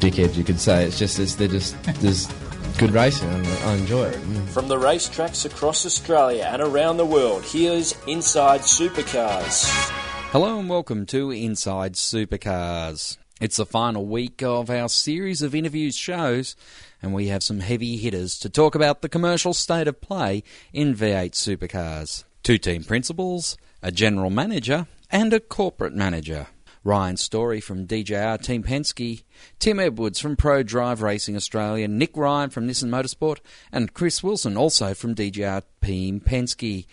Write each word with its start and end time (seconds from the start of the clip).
dickheads, 0.00 0.36
you 0.36 0.44
could 0.44 0.58
say. 0.58 0.84
It's 0.84 0.98
just 0.98 1.18
it's, 1.18 1.34
they're 1.34 1.46
just 1.46 1.80
there's 2.00 2.26
good 2.78 2.92
racing, 2.92 3.28
and 3.28 3.46
I 3.46 3.74
enjoy 3.74 4.04
it. 4.04 4.16
Mm. 4.16 4.48
From 4.48 4.68
the 4.68 4.76
racetracks 4.76 5.44
across 5.44 5.84
Australia 5.84 6.48
and 6.50 6.62
around 6.62 6.96
the 6.96 7.04
world, 7.04 7.44
here's 7.44 7.94
Inside 8.06 8.62
Supercars. 8.62 9.68
Hello 10.32 10.58
and 10.58 10.68
welcome 10.68 11.04
to 11.06 11.30
Inside 11.30 11.94
Supercars. 11.94 13.18
It's 13.40 13.58
the 13.58 13.66
final 13.66 14.06
week 14.06 14.42
of 14.42 14.70
our 14.70 14.88
series 14.88 15.42
of 15.42 15.54
interviews 15.54 15.96
shows, 15.96 16.56
and 17.02 17.12
we 17.12 17.28
have 17.28 17.42
some 17.42 17.60
heavy 17.60 17.96
hitters 17.98 18.38
to 18.40 18.48
talk 18.48 18.74
about 18.74 19.02
the 19.02 19.08
commercial 19.08 19.52
state 19.52 19.88
of 19.88 20.00
play 20.00 20.42
in 20.72 20.94
V8 20.94 21.32
supercars. 21.32 22.24
Two 22.42 22.58
team 22.58 22.84
principals, 22.84 23.58
a 23.82 23.92
general 23.92 24.30
manager, 24.30 24.86
and 25.10 25.32
a 25.34 25.40
corporate 25.40 25.94
manager. 25.94 26.46
Ryan 26.82 27.16
Story 27.16 27.60
from 27.60 27.86
DJR 27.86 28.42
Team 28.42 28.62
Penske, 28.62 29.22
Tim 29.58 29.78
Edwards 29.78 30.18
from 30.18 30.36
Prodrive 30.36 31.02
Racing 31.02 31.36
Australia, 31.36 31.86
Nick 31.86 32.16
Ryan 32.16 32.50
from 32.50 32.66
Nissan 32.66 32.88
Motorsport, 32.88 33.38
and 33.70 33.92
Chris 33.92 34.22
Wilson 34.22 34.56
also 34.56 34.94
from 34.94 35.14
DJR 35.14 35.62
Team 35.84 36.20
Penske. 36.20 36.86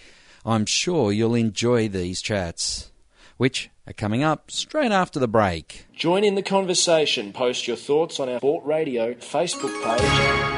I'm 0.45 0.65
sure 0.65 1.11
you'll 1.11 1.35
enjoy 1.35 1.88
these 1.88 2.21
chats, 2.21 2.91
which 3.38 3.69
are 3.88 3.93
coming 3.93 4.23
up 4.23 4.52
straight 4.52 4.91
after 4.91 5.19
the 5.19 5.27
break. 5.27 5.85
Join 5.93 6.23
in 6.23 6.35
the 6.35 6.43
conversation. 6.43 7.31
Post 7.31 7.67
your 7.67 7.77
thoughts 7.77 8.19
on 8.19 8.27
our 8.30 8.39
Sport 8.39 8.65
Radio 8.65 9.13
Facebook 9.13 9.73
page. 9.83 10.58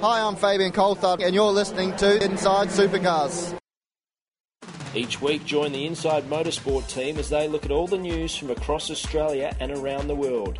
Hi, 0.00 0.20
I'm 0.20 0.36
Fabian 0.36 0.72
Coulthard, 0.72 1.24
and 1.24 1.34
you're 1.34 1.50
listening 1.50 1.94
to 1.96 2.24
Inside 2.24 2.68
Supercars. 2.68 3.58
Each 4.94 5.20
week, 5.20 5.44
join 5.44 5.72
the 5.72 5.84
Inside 5.84 6.24
Motorsport 6.24 6.88
team 6.88 7.18
as 7.18 7.28
they 7.28 7.46
look 7.46 7.66
at 7.66 7.70
all 7.70 7.86
the 7.86 7.98
news 7.98 8.34
from 8.34 8.50
across 8.50 8.90
Australia 8.90 9.54
and 9.60 9.70
around 9.70 10.08
the 10.08 10.14
world. 10.14 10.58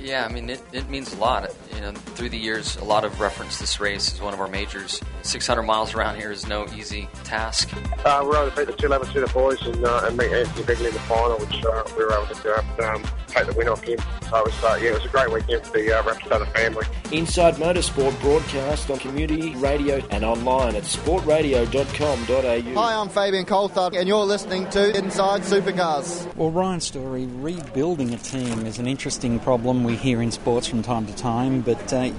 Yeah, 0.00 0.24
I 0.24 0.32
mean, 0.32 0.48
it, 0.48 0.62
it 0.72 0.88
means 0.88 1.12
a 1.12 1.16
lot. 1.18 1.50
You 1.74 1.80
know, 1.80 1.92
through 1.92 2.28
the 2.30 2.38
years, 2.38 2.76
a 2.76 2.84
lot 2.84 3.04
of 3.04 3.20
reference 3.20 3.58
this 3.58 3.80
race 3.80 4.12
as 4.12 4.20
one 4.20 4.32
of 4.32 4.40
our 4.40 4.48
majors. 4.48 5.00
600 5.22 5.62
miles 5.62 5.94
around 5.94 6.16
here 6.16 6.30
is 6.30 6.46
no 6.46 6.66
easy 6.76 7.08
task. 7.24 7.70
Uh, 8.04 8.20
we 8.22 8.28
were 8.28 8.36
able 8.36 8.50
to 8.50 8.56
beat 8.56 8.66
the 8.66 8.72
two 8.72 8.88
levels 8.88 9.12
to 9.12 9.20
the 9.20 9.26
boys 9.28 9.60
and, 9.66 9.84
uh, 9.84 10.02
and 10.04 10.16
meet 10.16 10.32
Anthony 10.32 10.64
Bigley 10.64 10.86
in 10.88 10.94
the 10.94 11.00
final, 11.00 11.36
which 11.38 11.64
uh, 11.64 11.84
we 11.96 12.04
were 12.04 12.12
able 12.12 12.34
to 12.34 12.42
do. 12.42 12.84
um, 12.84 13.04
take 13.28 13.46
the 13.46 13.52
win 13.52 13.68
off 13.68 13.82
him. 13.82 13.98
So 14.30 14.38
it 14.38 14.46
was, 14.46 14.64
uh, 14.64 14.78
yeah, 14.80 14.90
it 14.90 14.94
was 14.94 15.04
a 15.04 15.08
great 15.08 15.32
weekend 15.32 15.64
for 15.66 15.72
the 15.72 15.92
uh, 15.92 16.02
Raptor 16.02 16.52
family. 16.52 16.86
Inside 17.12 17.54
Motorsport 17.54 18.18
broadcast 18.20 18.90
on 18.90 18.98
community 18.98 19.54
radio 19.56 20.02
and 20.10 20.24
online 20.24 20.76
at 20.76 20.82
sportradio.com.au. 20.84 22.74
Hi, 22.80 22.94
I'm 22.94 23.08
Fabian 23.08 23.44
Coulthard, 23.44 23.96
and 23.96 24.08
you're 24.08 24.24
listening 24.24 24.68
to 24.70 24.96
Inside 24.96 25.42
Supercars. 25.42 26.34
Well, 26.36 26.50
Ryan 26.50 26.80
Story, 26.80 27.26
rebuilding 27.26 28.14
a 28.14 28.18
team 28.18 28.66
is 28.66 28.78
an 28.78 28.86
interesting 28.86 29.38
problem 29.40 29.84
we 29.88 29.96
hear 29.96 30.20
in 30.20 30.30
sports 30.30 30.66
from 30.66 30.82
time 30.82 31.06
to 31.06 31.16
time, 31.16 31.62
but 31.62 31.80
uh, 31.94 32.10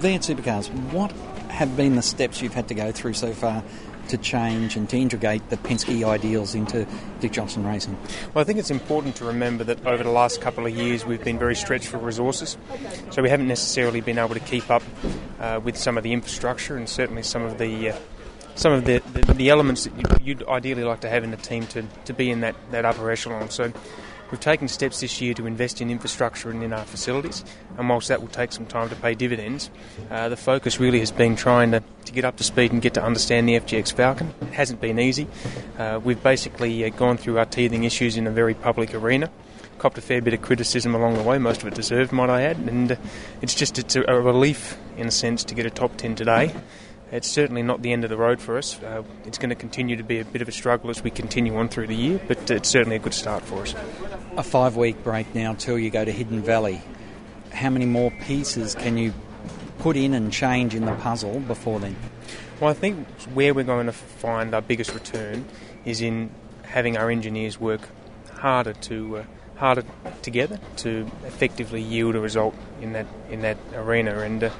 V8 0.00 0.34
Supercars, 0.34 0.68
what 0.92 1.12
have 1.48 1.76
been 1.76 1.94
the 1.94 2.02
steps 2.02 2.42
you've 2.42 2.54
had 2.54 2.66
to 2.66 2.74
go 2.74 2.90
through 2.90 3.12
so 3.12 3.32
far 3.32 3.62
to 4.08 4.18
change 4.18 4.74
and 4.74 4.90
to 4.90 4.96
integrate 4.96 5.48
the 5.48 5.56
Penske 5.56 6.04
ideals 6.04 6.56
into 6.56 6.84
Dick 7.20 7.30
Johnson 7.30 7.64
Racing? 7.64 7.96
Well, 8.34 8.42
I 8.42 8.44
think 8.44 8.58
it's 8.58 8.72
important 8.72 9.14
to 9.16 9.26
remember 9.26 9.62
that 9.62 9.86
over 9.86 10.02
the 10.02 10.10
last 10.10 10.40
couple 10.40 10.66
of 10.66 10.74
years 10.74 11.06
we've 11.06 11.22
been 11.22 11.38
very 11.38 11.54
stretched 11.54 11.86
for 11.86 11.98
resources, 11.98 12.56
so 13.10 13.22
we 13.22 13.30
haven't 13.30 13.46
necessarily 13.46 14.00
been 14.00 14.18
able 14.18 14.34
to 14.34 14.40
keep 14.40 14.68
up 14.68 14.82
uh, 15.38 15.60
with 15.62 15.76
some 15.76 15.96
of 15.96 16.02
the 16.02 16.12
infrastructure 16.12 16.76
and 16.76 16.88
certainly 16.88 17.22
some 17.22 17.42
of 17.42 17.58
the 17.58 17.90
uh, 17.90 17.96
some 18.56 18.72
of 18.72 18.84
the, 18.86 19.00
the, 19.12 19.34
the, 19.34 19.50
elements 19.50 19.84
that 19.84 20.20
you'd 20.24 20.46
ideally 20.48 20.84
like 20.84 21.00
to 21.00 21.08
have 21.08 21.24
in 21.24 21.32
the 21.32 21.36
team 21.36 21.66
to, 21.66 21.82
to 22.04 22.12
be 22.12 22.30
in 22.30 22.40
that, 22.42 22.54
that 22.70 22.84
upper 22.84 23.10
echelon. 23.10 23.50
So 23.50 23.72
we've 24.30 24.40
taken 24.40 24.68
steps 24.68 25.00
this 25.00 25.20
year 25.20 25.34
to 25.34 25.46
invest 25.46 25.80
in 25.80 25.90
infrastructure 25.90 26.50
and 26.50 26.62
in 26.62 26.72
our 26.72 26.84
facilities, 26.84 27.44
and 27.78 27.88
whilst 27.88 28.08
that 28.08 28.20
will 28.20 28.28
take 28.28 28.52
some 28.52 28.66
time 28.66 28.88
to 28.88 28.96
pay 28.96 29.14
dividends, 29.14 29.70
uh, 30.10 30.28
the 30.28 30.36
focus 30.36 30.80
really 30.80 31.00
has 31.00 31.10
been 31.10 31.36
trying 31.36 31.70
to, 31.70 31.82
to 32.04 32.12
get 32.12 32.24
up 32.24 32.36
to 32.36 32.44
speed 32.44 32.72
and 32.72 32.82
get 32.82 32.94
to 32.94 33.02
understand 33.02 33.48
the 33.48 33.54
FGX 33.60 33.92
Falcon. 33.92 34.34
It 34.42 34.54
hasn't 34.54 34.80
been 34.80 34.98
easy. 34.98 35.26
Uh, 35.78 36.00
we've 36.02 36.22
basically 36.22 36.84
uh, 36.84 36.90
gone 36.90 37.16
through 37.16 37.38
our 37.38 37.46
teething 37.46 37.84
issues 37.84 38.16
in 38.16 38.26
a 38.26 38.30
very 38.30 38.54
public 38.54 38.94
arena 38.94 39.30
copped 39.78 39.98
a 39.98 40.00
fair 40.00 40.22
bit 40.22 40.32
of 40.32 40.40
criticism 40.40 40.94
along 40.94 41.14
the 41.14 41.22
way, 41.22 41.36
most 41.36 41.60
of 41.60 41.68
it 41.68 41.74
deserved, 41.74 42.12
might 42.12 42.30
I 42.30 42.42
add. 42.42 42.56
And 42.56 42.92
uh, 42.92 42.96
it's 43.42 43.54
just 43.54 43.78
it's 43.78 43.96
a, 43.96 44.02
relief, 44.02 44.78
in 44.96 45.06
a 45.06 45.10
sense, 45.10 45.44
to 45.44 45.54
get 45.54 45.66
a 45.66 45.70
top 45.70 45.96
10 45.96 46.14
today. 46.14 46.54
It's 47.14 47.30
certainly 47.30 47.62
not 47.62 47.80
the 47.80 47.92
end 47.92 48.02
of 48.02 48.10
the 48.10 48.16
road 48.16 48.40
for 48.40 48.58
us. 48.58 48.82
Uh, 48.82 49.04
it's 49.24 49.38
going 49.38 49.50
to 49.50 49.54
continue 49.54 49.94
to 49.94 50.02
be 50.02 50.18
a 50.18 50.24
bit 50.24 50.42
of 50.42 50.48
a 50.48 50.52
struggle 50.52 50.90
as 50.90 51.04
we 51.04 51.12
continue 51.12 51.56
on 51.56 51.68
through 51.68 51.86
the 51.86 51.94
year, 51.94 52.20
but 52.26 52.50
it's 52.50 52.68
certainly 52.68 52.96
a 52.96 52.98
good 52.98 53.14
start 53.14 53.44
for 53.44 53.62
us. 53.62 53.72
A 54.36 54.42
five 54.42 54.74
week 54.74 55.04
break 55.04 55.32
now 55.32 55.54
till 55.54 55.78
you 55.78 55.90
go 55.90 56.04
to 56.04 56.10
Hidden 56.10 56.42
Valley. 56.42 56.82
How 57.52 57.70
many 57.70 57.86
more 57.86 58.10
pieces 58.10 58.74
can 58.74 58.98
you 58.98 59.14
put 59.78 59.96
in 59.96 60.12
and 60.12 60.32
change 60.32 60.74
in 60.74 60.86
the 60.86 60.94
puzzle 60.96 61.38
before 61.38 61.78
then? 61.78 61.94
Well, 62.58 62.70
I 62.70 62.74
think 62.74 63.06
where 63.32 63.54
we're 63.54 63.62
going 63.62 63.86
to 63.86 63.92
find 63.92 64.52
our 64.52 64.62
biggest 64.62 64.92
return 64.92 65.44
is 65.84 66.00
in 66.00 66.32
having 66.62 66.96
our 66.96 67.12
engineers 67.12 67.60
work 67.60 67.82
harder 68.32 68.72
to 68.72 69.18
uh, 69.18 69.24
harder 69.54 69.84
together 70.22 70.58
to 70.78 71.08
effectively 71.24 71.80
yield 71.80 72.16
a 72.16 72.20
result 72.20 72.56
in 72.82 72.92
that 72.94 73.06
in 73.30 73.42
that 73.42 73.58
arena, 73.72 74.18
and 74.18 74.42
uh, 74.42 74.50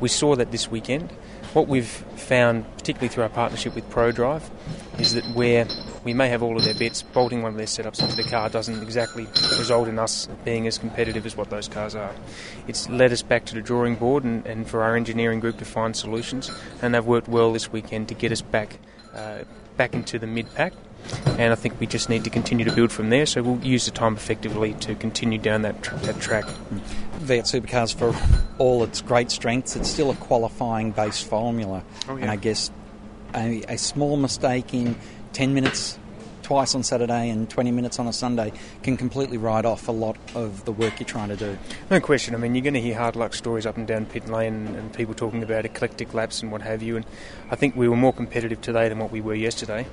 we 0.00 0.10
saw 0.10 0.36
that 0.36 0.52
this 0.52 0.70
weekend. 0.70 1.08
What 1.52 1.68
we've 1.68 1.86
found, 1.86 2.64
particularly 2.76 3.08
through 3.08 3.22
our 3.24 3.28
partnership 3.28 3.74
with 3.74 3.88
Prodrive, 3.90 4.50
is 4.98 5.14
that 5.14 5.24
where 5.34 5.66
we 6.04 6.12
may 6.12 6.28
have 6.28 6.42
all 6.42 6.56
of 6.56 6.64
their 6.64 6.74
bits, 6.74 7.02
bolting 7.02 7.42
one 7.42 7.52
of 7.52 7.56
their 7.56 7.66
setups 7.66 8.02
into 8.02 8.16
the 8.16 8.24
car 8.24 8.48
doesn't 8.48 8.82
exactly 8.82 9.26
result 9.58 9.88
in 9.88 9.98
us 9.98 10.28
being 10.44 10.66
as 10.66 10.78
competitive 10.78 11.24
as 11.26 11.36
what 11.36 11.50
those 11.50 11.68
cars 11.68 11.94
are. 11.94 12.14
It's 12.66 12.88
led 12.88 13.12
us 13.12 13.22
back 13.22 13.44
to 13.46 13.54
the 13.54 13.62
drawing 13.62 13.96
board 13.96 14.24
and, 14.24 14.46
and 14.46 14.68
for 14.68 14.82
our 14.82 14.96
engineering 14.96 15.40
group 15.40 15.58
to 15.58 15.64
find 15.64 15.96
solutions, 15.96 16.50
and 16.82 16.94
they've 16.94 17.04
worked 17.04 17.28
well 17.28 17.52
this 17.52 17.72
weekend 17.72 18.08
to 18.08 18.14
get 18.14 18.32
us 18.32 18.42
back 18.42 18.78
uh, 19.14 19.44
back 19.76 19.94
into 19.94 20.18
the 20.18 20.26
mid 20.26 20.52
pack. 20.54 20.72
And 21.38 21.52
I 21.52 21.54
think 21.54 21.78
we 21.80 21.86
just 21.86 22.08
need 22.08 22.24
to 22.24 22.30
continue 22.30 22.64
to 22.64 22.72
build 22.72 22.92
from 22.92 23.10
there. 23.10 23.26
So 23.26 23.42
we'll 23.42 23.64
use 23.64 23.86
the 23.86 23.90
time 23.90 24.14
effectively 24.16 24.74
to 24.74 24.94
continue 24.94 25.38
down 25.38 25.62
that, 25.62 25.82
tr- 25.82 25.96
that 25.96 26.20
track. 26.20 26.44
V8 27.20 27.42
Supercars, 27.42 27.94
for 27.94 28.14
all 28.58 28.82
its 28.82 29.02
great 29.02 29.30
strengths, 29.30 29.76
it's 29.76 29.88
still 29.88 30.10
a 30.10 30.16
qualifying 30.16 30.92
based 30.92 31.26
formula. 31.26 31.82
Oh, 32.08 32.16
yeah. 32.16 32.22
And 32.22 32.30
I 32.30 32.36
guess 32.36 32.70
a, 33.34 33.62
a 33.68 33.78
small 33.78 34.16
mistake 34.16 34.72
in 34.72 34.96
10 35.32 35.54
minutes 35.54 35.98
twice 36.48 36.74
on 36.74 36.82
Saturday 36.82 37.28
and 37.28 37.50
20 37.50 37.70
minutes 37.72 37.98
on 37.98 38.06
a 38.06 38.12
Sunday 38.12 38.50
can 38.82 38.96
completely 38.96 39.36
write 39.36 39.66
off 39.66 39.86
a 39.86 39.92
lot 39.92 40.16
of 40.34 40.64
the 40.64 40.72
work 40.72 40.98
you're 40.98 41.06
trying 41.06 41.28
to 41.28 41.36
do. 41.36 41.58
No 41.90 42.00
question. 42.00 42.34
I 42.34 42.38
mean, 42.38 42.54
you're 42.54 42.64
going 42.64 42.72
to 42.72 42.80
hear 42.80 42.96
hard 42.96 43.16
luck 43.16 43.34
stories 43.34 43.66
up 43.66 43.76
and 43.76 43.86
down 43.86 44.06
pit 44.06 44.30
lane 44.30 44.54
and, 44.54 44.76
and 44.76 44.92
people 44.94 45.12
talking 45.12 45.42
about 45.42 45.66
eclectic 45.66 46.14
laps 46.14 46.42
and 46.42 46.50
what 46.50 46.62
have 46.62 46.82
you. 46.82 46.96
And 46.96 47.04
I 47.50 47.56
think 47.56 47.76
we 47.76 47.86
were 47.86 47.96
more 47.96 48.14
competitive 48.14 48.62
today 48.62 48.88
than 48.88 48.98
what 48.98 49.12
we 49.12 49.20
were 49.20 49.34
yesterday. 49.34 49.86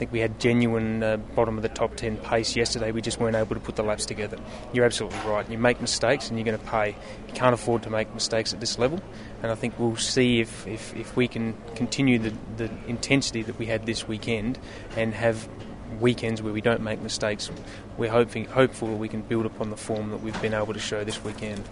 I 0.00 0.08
think 0.08 0.12
we 0.12 0.20
had 0.20 0.40
genuine 0.40 1.02
uh, 1.02 1.18
bottom 1.18 1.58
of 1.58 1.62
the 1.62 1.68
top 1.68 1.94
10 1.94 2.16
pace 2.16 2.56
yesterday. 2.56 2.90
We 2.90 3.02
just 3.02 3.20
weren't 3.20 3.36
able 3.36 3.54
to 3.54 3.60
put 3.60 3.76
the 3.76 3.82
laps 3.82 4.06
together. 4.06 4.38
You're 4.72 4.86
absolutely 4.86 5.18
right. 5.26 5.46
You 5.50 5.58
make 5.58 5.78
mistakes 5.78 6.30
and 6.30 6.38
you're 6.38 6.46
going 6.46 6.58
to 6.58 6.70
pay. 6.70 6.96
You 7.28 7.34
can't 7.34 7.52
afford 7.52 7.82
to 7.82 7.90
make 7.90 8.14
mistakes 8.14 8.54
at 8.54 8.60
this 8.60 8.78
level. 8.78 8.98
And 9.42 9.52
I 9.52 9.54
think 9.54 9.78
we'll 9.78 9.96
see 9.96 10.40
if, 10.40 10.66
if, 10.66 10.96
if 10.96 11.16
we 11.16 11.28
can 11.28 11.54
continue 11.74 12.18
the, 12.18 12.32
the 12.56 12.70
intensity 12.86 13.42
that 13.42 13.58
we 13.58 13.66
had 13.66 13.84
this 13.84 14.08
weekend 14.08 14.58
and 14.96 15.12
have 15.12 15.46
weekends 16.00 16.40
where 16.40 16.54
we 16.54 16.62
don't 16.62 16.80
make 16.80 17.02
mistakes, 17.02 17.50
we're 17.98 18.10
hoping 18.10 18.46
hopeful 18.46 18.88
we 18.96 19.08
can 19.10 19.20
build 19.20 19.44
upon 19.44 19.68
the 19.68 19.76
form 19.76 20.12
that 20.12 20.22
we've 20.22 20.40
been 20.40 20.54
able 20.54 20.72
to 20.72 20.80
show 20.80 21.04
this 21.04 21.22
weekend. 21.22 21.62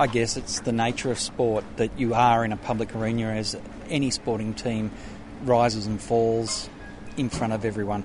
I 0.00 0.08
guess 0.08 0.36
it's 0.36 0.58
the 0.58 0.72
nature 0.72 1.12
of 1.12 1.20
sport 1.20 1.62
that 1.76 1.96
you 1.96 2.14
are 2.14 2.44
in 2.44 2.50
a 2.50 2.56
public 2.56 2.92
arena 2.96 3.28
as 3.34 3.56
any 3.88 4.10
sporting 4.10 4.52
team 4.52 4.90
rises 5.44 5.86
and 5.86 6.02
falls 6.02 6.68
in 7.18 7.28
front 7.28 7.52
of 7.52 7.64
everyone. 7.64 8.04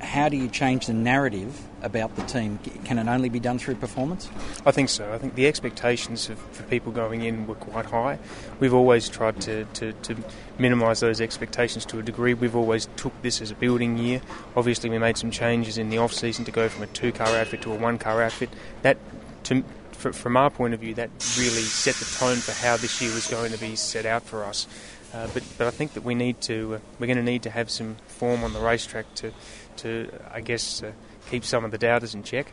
How 0.00 0.30
do 0.30 0.36
you 0.38 0.48
change 0.48 0.86
the 0.86 0.94
narrative 0.94 1.60
about 1.82 2.16
the 2.16 2.22
team? 2.22 2.58
Can 2.84 2.98
it 2.98 3.06
only 3.06 3.28
be 3.28 3.38
done 3.38 3.58
through 3.58 3.74
performance? 3.74 4.30
I 4.64 4.70
think 4.70 4.88
so. 4.88 5.12
I 5.12 5.18
think 5.18 5.34
the 5.34 5.46
expectations 5.46 6.26
for 6.26 6.62
people 6.64 6.90
going 6.90 7.20
in 7.20 7.46
were 7.46 7.54
quite 7.54 7.84
high. 7.84 8.18
We've 8.60 8.72
always 8.72 9.10
tried 9.10 9.42
to, 9.42 9.66
to, 9.74 9.92
to 9.92 10.16
minimise 10.58 11.00
those 11.00 11.20
expectations 11.20 11.84
to 11.86 11.98
a 11.98 12.02
degree. 12.02 12.32
We've 12.32 12.56
always 12.56 12.88
took 12.96 13.12
this 13.20 13.42
as 13.42 13.50
a 13.50 13.54
building 13.54 13.98
year. 13.98 14.22
Obviously, 14.56 14.88
we 14.88 14.96
made 14.96 15.18
some 15.18 15.30
changes 15.30 15.76
in 15.76 15.90
the 15.90 15.98
off 15.98 16.14
season 16.14 16.46
to 16.46 16.50
go 16.50 16.70
from 16.70 16.82
a 16.84 16.86
two 16.86 17.12
car 17.12 17.28
outfit 17.36 17.60
to 17.62 17.72
a 17.72 17.76
one 17.76 17.98
car 17.98 18.22
outfit. 18.22 18.48
That 18.80 18.96
to 19.44 19.62
fr- 19.92 20.12
from 20.12 20.36
our 20.36 20.50
point 20.50 20.72
of 20.72 20.80
view, 20.80 20.94
that 20.94 21.10
really 21.38 21.62
set 21.62 21.94
the 21.96 22.06
tone 22.18 22.36
for 22.36 22.52
how 22.52 22.78
this 22.78 23.00
year 23.02 23.12
was 23.12 23.26
going 23.26 23.52
to 23.52 23.58
be 23.58 23.76
set 23.76 24.06
out 24.06 24.22
for 24.22 24.44
us. 24.44 24.66
Uh, 25.12 25.28
but, 25.34 25.42
but 25.58 25.66
I 25.66 25.70
think 25.70 25.94
that 25.94 26.04
we 26.04 26.14
need 26.14 26.40
to, 26.42 26.76
uh, 26.76 26.78
we're 26.98 27.06
going 27.06 27.16
to 27.16 27.22
need 27.22 27.42
to 27.42 27.50
have 27.50 27.68
some 27.68 27.96
form 28.06 28.44
on 28.44 28.52
the 28.52 28.60
racetrack 28.60 29.12
to, 29.16 29.32
to 29.78 30.08
I 30.30 30.40
guess, 30.40 30.82
uh, 30.82 30.92
keep 31.30 31.44
some 31.44 31.64
of 31.64 31.72
the 31.72 31.78
doubters 31.78 32.14
in 32.14 32.22
check. 32.22 32.52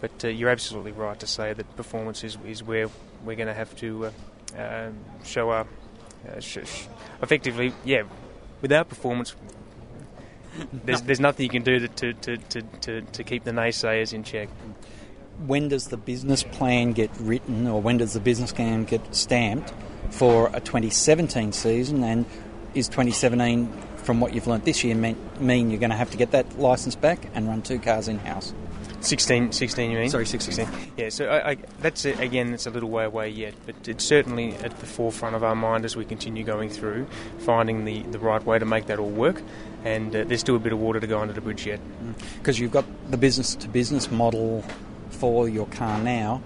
But 0.00 0.24
uh, 0.24 0.28
you're 0.28 0.50
absolutely 0.50 0.92
right 0.92 1.18
to 1.18 1.26
say 1.26 1.52
that 1.52 1.76
performance 1.76 2.22
is, 2.22 2.38
is 2.46 2.62
where 2.62 2.88
we're 3.24 3.36
going 3.36 3.48
to 3.48 3.54
have 3.54 3.74
to 3.76 4.06
uh, 4.06 4.10
um, 4.56 4.98
show 5.24 5.50
our, 5.50 5.66
uh, 6.28 6.40
sh- 6.40 6.58
sh- 6.64 6.86
effectively, 7.22 7.72
yeah, 7.84 8.02
without 8.60 8.88
performance, 8.88 9.34
there's, 10.72 11.02
there's 11.02 11.20
nothing 11.20 11.44
you 11.44 11.50
can 11.50 11.62
do 11.62 11.88
to, 11.88 12.12
to, 12.12 12.36
to, 12.36 12.62
to, 12.62 13.00
to 13.02 13.24
keep 13.24 13.44
the 13.44 13.50
naysayers 13.50 14.12
in 14.12 14.22
check. 14.22 14.48
When 15.44 15.68
does 15.68 15.88
the 15.88 15.96
business 15.96 16.42
plan 16.42 16.92
get 16.92 17.10
written, 17.18 17.66
or 17.66 17.82
when 17.82 17.98
does 17.98 18.14
the 18.14 18.20
business 18.20 18.52
plan 18.52 18.84
get 18.84 19.14
stamped 19.14 19.72
for 20.10 20.48
a 20.48 20.60
2017 20.60 21.52
season? 21.52 22.02
And 22.02 22.26
is 22.74 22.88
2017, 22.88 23.72
from 23.96 24.20
what 24.20 24.34
you've 24.34 24.46
learnt 24.46 24.64
this 24.64 24.84
year, 24.84 24.94
mean, 24.94 25.16
mean 25.40 25.70
you're 25.70 25.80
going 25.80 25.90
to 25.90 25.96
have 25.96 26.10
to 26.10 26.16
get 26.16 26.30
that 26.32 26.58
licence 26.58 26.94
back 26.94 27.28
and 27.34 27.48
run 27.48 27.62
two 27.62 27.78
cars 27.78 28.08
in 28.08 28.18
house? 28.18 28.52
16, 29.00 29.52
16 29.52 29.90
you 29.90 29.98
mean? 29.98 30.10
Sorry, 30.10 30.26
16. 30.26 30.68
Yeah, 30.96 31.10
so 31.10 31.26
I, 31.26 31.50
I, 31.50 31.56
that's 31.80 32.04
a, 32.04 32.12
again, 32.14 32.52
it's 32.52 32.66
a 32.66 32.70
little 32.70 32.88
way 32.88 33.04
away 33.04 33.28
yet, 33.28 33.54
but 33.64 33.76
it's 33.86 34.04
certainly 34.04 34.54
at 34.56 34.78
the 34.80 34.86
forefront 34.86 35.36
of 35.36 35.44
our 35.44 35.54
mind 35.54 35.84
as 35.84 35.96
we 35.96 36.04
continue 36.04 36.42
going 36.44 36.70
through, 36.70 37.06
finding 37.38 37.84
the, 37.84 38.02
the 38.02 38.18
right 38.18 38.44
way 38.44 38.58
to 38.58 38.64
make 38.64 38.86
that 38.86 38.98
all 38.98 39.10
work. 39.10 39.42
And 39.84 40.14
uh, 40.14 40.24
there's 40.24 40.40
still 40.40 40.56
a 40.56 40.60
bit 40.60 40.72
of 40.72 40.80
water 40.80 40.98
to 40.98 41.06
go 41.06 41.20
under 41.20 41.32
the 41.32 41.40
bridge 41.40 41.66
yet. 41.66 41.80
Because 42.38 42.58
you've 42.58 42.72
got 42.72 42.84
the 43.10 43.16
business 43.16 43.54
to 43.56 43.68
business 43.68 44.10
model 44.10 44.64
for 45.10 45.48
your 45.48 45.66
car 45.66 45.98
now. 46.00 46.42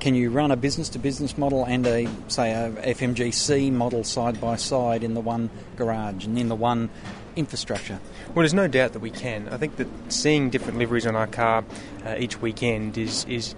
Can 0.00 0.14
you 0.14 0.30
run 0.30 0.50
a 0.50 0.56
business 0.56 0.88
to 0.90 0.98
business 0.98 1.36
model 1.36 1.64
and 1.64 1.86
a, 1.86 2.08
say, 2.28 2.52
a 2.52 2.70
FMCG 2.94 3.70
model 3.70 4.02
side 4.02 4.40
by 4.40 4.56
side 4.56 5.04
in 5.04 5.12
the 5.12 5.20
one 5.20 5.50
garage 5.76 6.24
and 6.24 6.38
in 6.38 6.48
the 6.48 6.54
one 6.54 6.88
infrastructure? 7.36 8.00
Well, 8.28 8.36
there's 8.36 8.54
no 8.54 8.66
doubt 8.66 8.94
that 8.94 9.00
we 9.00 9.10
can. 9.10 9.50
I 9.50 9.58
think 9.58 9.76
that 9.76 9.88
seeing 10.08 10.48
different 10.48 10.78
liveries 10.78 11.06
on 11.06 11.16
our 11.16 11.26
car 11.26 11.64
uh, 12.04 12.16
each 12.18 12.40
weekend 12.40 12.96
is 12.96 13.26
is. 13.26 13.54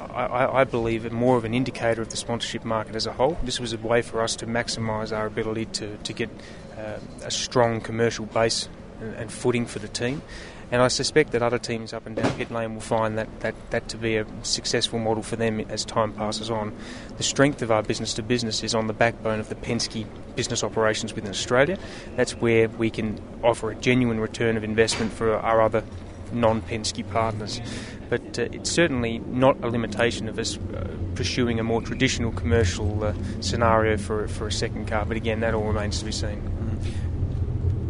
I, 0.00 0.60
I 0.60 0.64
believe 0.64 1.10
more 1.12 1.36
of 1.36 1.44
an 1.44 1.54
indicator 1.54 2.02
of 2.02 2.08
the 2.08 2.16
sponsorship 2.16 2.64
market 2.64 2.96
as 2.96 3.06
a 3.06 3.12
whole. 3.12 3.38
This 3.44 3.60
was 3.60 3.72
a 3.72 3.78
way 3.78 4.02
for 4.02 4.20
us 4.20 4.34
to 4.36 4.46
maximise 4.46 5.16
our 5.16 5.26
ability 5.26 5.66
to, 5.66 5.96
to 5.96 6.12
get 6.12 6.28
uh, 6.76 6.98
a 7.22 7.30
strong 7.30 7.80
commercial 7.80 8.26
base 8.26 8.68
and, 9.00 9.14
and 9.14 9.32
footing 9.32 9.64
for 9.66 9.78
the 9.78 9.88
team. 9.88 10.22
And 10.70 10.82
I 10.82 10.88
suspect 10.88 11.30
that 11.32 11.42
other 11.42 11.58
teams 11.58 11.92
up 11.92 12.06
and 12.06 12.16
down 12.16 12.30
pit 12.32 12.50
lane 12.50 12.74
will 12.74 12.80
find 12.80 13.16
that, 13.18 13.40
that, 13.40 13.54
that 13.70 13.88
to 13.88 13.96
be 13.96 14.16
a 14.16 14.26
successful 14.42 14.98
model 14.98 15.22
for 15.22 15.36
them 15.36 15.60
as 15.60 15.84
time 15.84 16.12
passes 16.12 16.50
on. 16.50 16.76
The 17.16 17.22
strength 17.22 17.62
of 17.62 17.70
our 17.70 17.82
business 17.82 18.14
to 18.14 18.22
business 18.22 18.64
is 18.64 18.74
on 18.74 18.88
the 18.88 18.92
backbone 18.92 19.38
of 19.38 19.48
the 19.48 19.54
Penske 19.54 20.06
business 20.34 20.64
operations 20.64 21.14
within 21.14 21.30
Australia. 21.30 21.78
That's 22.16 22.32
where 22.32 22.68
we 22.68 22.90
can 22.90 23.20
offer 23.44 23.70
a 23.70 23.76
genuine 23.76 24.18
return 24.18 24.56
of 24.56 24.64
investment 24.64 25.12
for 25.12 25.36
our 25.36 25.60
other 25.62 25.84
non 26.32 26.62
Penske 26.62 27.08
partners. 27.10 27.60
But 28.08 28.38
uh, 28.38 28.42
it's 28.52 28.70
certainly 28.70 29.18
not 29.20 29.62
a 29.62 29.68
limitation 29.68 30.28
of 30.28 30.38
us 30.38 30.58
uh, 30.58 30.96
pursuing 31.14 31.58
a 31.58 31.64
more 31.64 31.80
traditional 31.80 32.32
commercial 32.32 33.04
uh, 33.04 33.14
scenario 33.40 33.96
for, 33.96 34.28
for 34.28 34.46
a 34.46 34.52
second 34.52 34.86
car. 34.88 35.04
But 35.04 35.16
again, 35.16 35.40
that 35.40 35.54
all 35.54 35.64
remains 35.64 36.00
to 36.00 36.04
be 36.04 36.12
seen. 36.12 36.65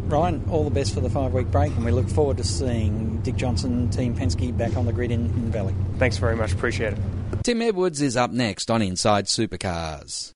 Ryan, 0.09 0.43
all 0.49 0.63
the 0.63 0.69
best 0.69 0.93
for 0.93 1.01
the 1.01 1.09
five 1.09 1.33
week 1.33 1.51
break, 1.51 1.71
and 1.75 1.85
we 1.85 1.91
look 1.91 2.09
forward 2.09 2.37
to 2.37 2.43
seeing 2.43 3.21
Dick 3.21 3.35
Johnson, 3.35 3.89
Team 3.89 4.15
Penske, 4.15 4.55
back 4.57 4.75
on 4.77 4.85
the 4.85 4.93
grid 4.93 5.11
in, 5.11 5.25
in 5.25 5.51
Valley. 5.51 5.75
Thanks 5.97 6.17
very 6.17 6.35
much, 6.35 6.53
appreciate 6.53 6.93
it. 6.93 6.99
Tim 7.43 7.61
Edwards 7.61 8.01
is 8.01 8.17
up 8.17 8.31
next 8.31 8.69
on 8.71 8.81
Inside 8.81 9.25
Supercars. 9.25 10.33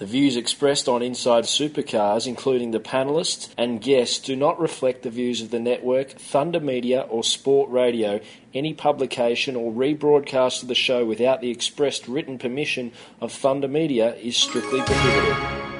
The 0.00 0.06
views 0.06 0.34
expressed 0.34 0.88
on 0.88 1.02
Inside 1.02 1.44
Supercars, 1.44 2.26
including 2.26 2.70
the 2.70 2.80
panelists 2.80 3.52
and 3.58 3.82
guests, 3.82 4.18
do 4.18 4.34
not 4.34 4.58
reflect 4.58 5.02
the 5.02 5.10
views 5.10 5.42
of 5.42 5.50
the 5.50 5.60
network, 5.60 6.12
Thunder 6.12 6.58
Media, 6.58 7.02
or 7.02 7.22
Sport 7.22 7.68
Radio. 7.68 8.18
Any 8.54 8.72
publication 8.72 9.56
or 9.56 9.70
rebroadcast 9.70 10.62
of 10.62 10.68
the 10.68 10.74
show 10.74 11.04
without 11.04 11.42
the 11.42 11.50
expressed 11.50 12.08
written 12.08 12.38
permission 12.38 12.92
of 13.20 13.30
Thunder 13.30 13.68
Media 13.68 14.14
is 14.14 14.38
strictly 14.38 14.80
prohibited. 14.80 15.79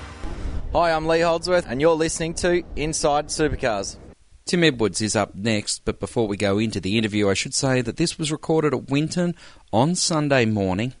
Hi, 0.73 0.93
I'm 0.93 1.05
Lee 1.05 1.19
Holdsworth, 1.19 1.65
and 1.67 1.81
you're 1.81 1.95
listening 1.95 2.33
to 2.35 2.63
Inside 2.77 3.27
Supercars. 3.27 3.97
Tim 4.45 4.63
Edwards 4.63 5.01
is 5.01 5.17
up 5.17 5.35
next, 5.35 5.83
but 5.83 5.99
before 5.99 6.29
we 6.29 6.37
go 6.37 6.59
into 6.59 6.79
the 6.79 6.97
interview, 6.97 7.29
I 7.29 7.33
should 7.33 7.53
say 7.53 7.81
that 7.81 7.97
this 7.97 8.17
was 8.17 8.31
recorded 8.31 8.73
at 8.73 8.89
Winton 8.89 9.35
on 9.73 9.95
Sunday 9.95 10.45
morning, 10.45 10.93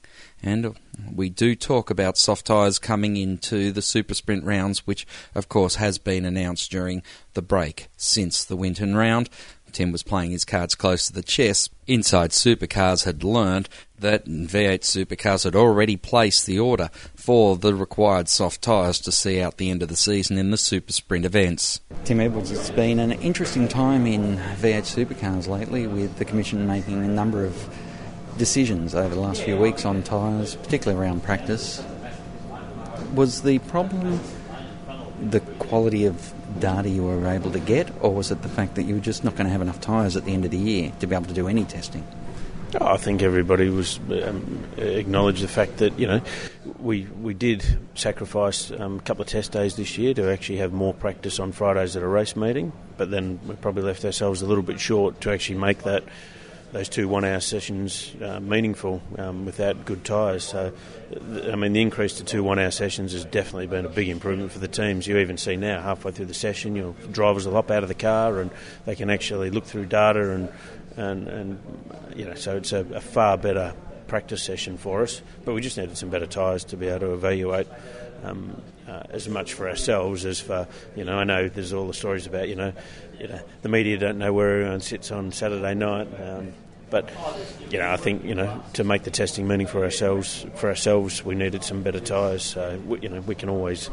and 0.43 0.77
we 1.15 1.29
do 1.29 1.55
talk 1.55 1.89
about 1.89 2.17
soft 2.17 2.47
tyres 2.47 2.79
coming 2.79 3.15
into 3.15 3.71
the 3.71 3.81
Super 3.81 4.13
Sprint 4.13 4.43
rounds, 4.43 4.85
which 4.85 5.07
of 5.33 5.47
course 5.47 5.75
has 5.75 5.97
been 5.97 6.25
announced 6.25 6.69
during 6.69 7.01
the 7.33 7.41
break 7.41 7.87
since 7.95 8.43
the 8.43 8.57
Winton 8.57 8.97
round. 8.97 9.29
Tim 9.73 9.91
was 9.91 10.03
playing 10.03 10.31
his 10.31 10.45
cards 10.45 10.75
close 10.75 11.07
to 11.07 11.13
the 11.13 11.23
chest. 11.23 11.71
Inside 11.87 12.31
Supercars 12.31 13.05
had 13.05 13.23
learned 13.23 13.69
that 13.99 14.25
V8 14.25 14.79
Supercars 14.79 15.43
had 15.43 15.55
already 15.55 15.95
placed 15.95 16.45
the 16.45 16.59
order 16.59 16.89
for 17.15 17.55
the 17.55 17.73
required 17.73 18.27
soft 18.27 18.61
tyres 18.61 18.99
to 19.01 19.11
see 19.11 19.41
out 19.41 19.57
the 19.57 19.69
end 19.69 19.83
of 19.83 19.89
the 19.89 19.95
season 19.95 20.37
in 20.37 20.51
the 20.51 20.57
Super 20.57 20.91
Sprint 20.91 21.25
events. 21.25 21.81
Tim 22.03 22.19
Edwards, 22.19 22.51
it's 22.51 22.71
been 22.71 22.99
an 22.99 23.11
interesting 23.13 23.67
time 23.67 24.05
in 24.05 24.37
V8 24.37 25.05
Supercars 25.05 25.47
lately 25.47 25.87
with 25.87 26.17
the 26.17 26.25
Commission 26.25 26.65
making 26.67 27.03
a 27.03 27.07
number 27.07 27.45
of 27.45 27.69
decisions 28.37 28.95
over 28.95 29.13
the 29.13 29.21
last 29.21 29.43
few 29.43 29.57
weeks 29.57 29.85
on 29.85 30.03
tyres, 30.03 30.55
particularly 30.55 30.99
around 30.99 31.23
practice. 31.23 31.83
Was 33.13 33.41
the 33.41 33.59
problem 33.59 34.19
the 35.29 35.39
quality 35.59 36.05
of 36.05 36.33
data 36.59 36.89
you 36.89 37.03
were 37.03 37.27
able 37.27 37.51
to 37.51 37.59
get, 37.59 37.89
or 38.01 38.13
was 38.13 38.31
it 38.31 38.41
the 38.41 38.49
fact 38.49 38.75
that 38.75 38.83
you 38.83 38.95
were 38.95 39.01
just 39.01 39.23
not 39.23 39.35
going 39.35 39.45
to 39.45 39.51
have 39.51 39.61
enough 39.61 39.79
tyres 39.79 40.15
at 40.15 40.25
the 40.25 40.33
end 40.33 40.45
of 40.45 40.51
the 40.51 40.57
year 40.57 40.91
to 40.99 41.07
be 41.07 41.15
able 41.15 41.25
to 41.25 41.33
do 41.33 41.47
any 41.47 41.63
testing? 41.63 42.05
Oh, 42.79 42.87
I 42.87 42.97
think 42.97 43.21
everybody 43.21 43.69
was 43.69 43.99
um, 44.23 44.63
acknowledged 44.77 45.43
the 45.43 45.49
fact 45.49 45.77
that 45.77 45.99
you 45.99 46.07
know 46.07 46.21
we 46.79 47.03
we 47.21 47.33
did 47.33 47.65
sacrifice 47.95 48.71
um, 48.71 48.99
a 48.99 49.01
couple 49.01 49.23
of 49.23 49.27
test 49.27 49.51
days 49.51 49.75
this 49.75 49.97
year 49.97 50.13
to 50.13 50.31
actually 50.31 50.59
have 50.59 50.71
more 50.71 50.93
practice 50.93 51.39
on 51.39 51.51
Fridays 51.51 51.97
at 51.97 52.03
a 52.03 52.07
race 52.07 52.35
meeting, 52.37 52.71
but 52.97 53.11
then 53.11 53.41
we 53.45 53.55
probably 53.55 53.83
left 53.83 54.05
ourselves 54.05 54.41
a 54.41 54.45
little 54.45 54.63
bit 54.63 54.79
short 54.79 55.19
to 55.21 55.31
actually 55.31 55.57
make 55.57 55.83
that 55.83 56.03
those 56.71 56.87
two 56.87 57.07
one-hour 57.07 57.39
sessions 57.41 58.15
uh, 58.21 58.39
meaningful 58.39 59.01
um, 59.17 59.45
without 59.45 59.85
good 59.85 60.05
tyres. 60.05 60.43
So, 60.43 60.73
I 61.51 61.55
mean, 61.55 61.73
the 61.73 61.81
increase 61.81 62.15
to 62.15 62.23
two 62.23 62.43
one-hour 62.43 62.71
sessions 62.71 63.13
has 63.13 63.25
definitely 63.25 63.67
been 63.67 63.85
a 63.85 63.89
big 63.89 64.09
improvement 64.09 64.51
for 64.51 64.59
the 64.59 64.67
teams. 64.67 65.05
You 65.05 65.17
even 65.17 65.37
see 65.37 65.57
now, 65.57 65.81
halfway 65.81 66.11
through 66.11 66.27
the 66.27 66.33
session, 66.33 66.75
your 66.75 66.93
drivers 67.11 67.45
will 67.45 67.53
hop 67.53 67.71
out 67.71 67.83
of 67.83 67.89
the 67.89 67.95
car 67.95 68.39
and 68.39 68.51
they 68.85 68.95
can 68.95 69.09
actually 69.09 69.49
look 69.49 69.65
through 69.65 69.85
data 69.85 70.31
and 70.31 70.49
and, 70.97 71.27
and 71.29 71.59
you 72.15 72.25
know, 72.25 72.33
so 72.35 72.57
it's 72.57 72.73
a, 72.73 72.79
a 72.93 72.99
far 72.99 73.37
better 73.37 73.73
practice 74.07 74.43
session 74.43 74.77
for 74.77 75.03
us. 75.03 75.21
But 75.45 75.53
we 75.53 75.61
just 75.61 75.77
needed 75.77 75.97
some 75.97 76.09
better 76.09 76.27
tyres 76.27 76.65
to 76.65 76.77
be 76.77 76.87
able 76.87 76.99
to 76.99 77.13
evaluate. 77.13 77.67
Um, 78.23 78.61
uh, 78.87 79.03
as 79.11 79.29
much 79.29 79.53
for 79.53 79.69
ourselves 79.69 80.25
as 80.25 80.39
for 80.39 80.67
you 80.95 81.05
know 81.05 81.17
I 81.17 81.23
know 81.23 81.47
there's 81.47 81.71
all 81.71 81.87
the 81.87 81.93
stories 81.93 82.27
about 82.27 82.49
you 82.49 82.55
know 82.55 82.73
you 83.21 83.27
know 83.27 83.39
the 83.61 83.69
media 83.69 83.97
don't 83.97 84.17
know 84.17 84.33
where 84.33 84.61
everyone 84.61 84.79
sits 84.79 85.11
on 85.11 85.31
Saturday 85.31 85.75
night 85.75 86.07
um, 86.19 86.53
but 86.89 87.09
you 87.69 87.77
know 87.77 87.91
I 87.91 87.97
think 87.97 88.25
you 88.25 88.33
know 88.33 88.63
to 88.73 88.83
make 88.83 89.03
the 89.03 89.11
testing 89.11 89.47
meaning 89.47 89.67
for 89.67 89.83
ourselves 89.83 90.45
for 90.55 90.69
ourselves 90.69 91.23
we 91.23 91.35
needed 91.35 91.63
some 91.63 91.83
better 91.83 91.99
tyres 91.99 92.41
so 92.41 92.81
we, 92.87 92.99
you 93.01 93.09
know 93.09 93.21
we 93.21 93.35
can 93.35 93.47
always 93.47 93.91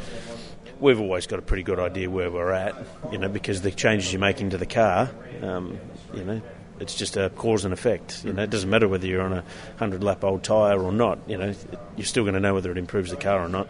we've 0.81 0.99
always 0.99 1.27
got 1.27 1.39
a 1.39 1.43
pretty 1.43 1.63
good 1.63 1.79
idea 1.79 2.09
where 2.09 2.31
we're 2.31 2.53
at 2.53 2.75
you 3.13 3.19
know 3.19 3.29
because 3.29 3.61
the 3.61 3.71
changes 3.71 4.13
you're 4.13 4.21
making 4.21 4.51
to 4.51 4.59
the 4.59 4.67
car 4.67 5.11
um, 5.43 5.79
you 6.15 6.25
know 6.25 6.41
it's 6.81 6.95
just 6.95 7.17
a 7.17 7.29
cause 7.31 7.65
and 7.65 7.75
effect. 7.75 8.25
You 8.25 8.33
know, 8.33 8.45
it 8.45 8.51
doesn't 8.51 8.71
matter 8.71 8.87
whether 8.87 9.05
you're 9.05 9.23
on 9.23 9.33
a 9.33 9.45
hundred 9.79 10.05
lap 10.05 10.23
old 10.23 10.45
tyre 10.45 10.81
or 10.81 10.93
not. 10.93 11.19
You 11.27 11.37
know, 11.37 11.53
you're 11.97 12.07
still 12.07 12.23
going 12.23 12.35
to 12.35 12.41
know 12.41 12.55
whether 12.55 12.71
it 12.71 12.79
improves 12.79 13.11
the 13.11 13.17
car 13.17 13.41
or 13.41 13.49
not. 13.49 13.69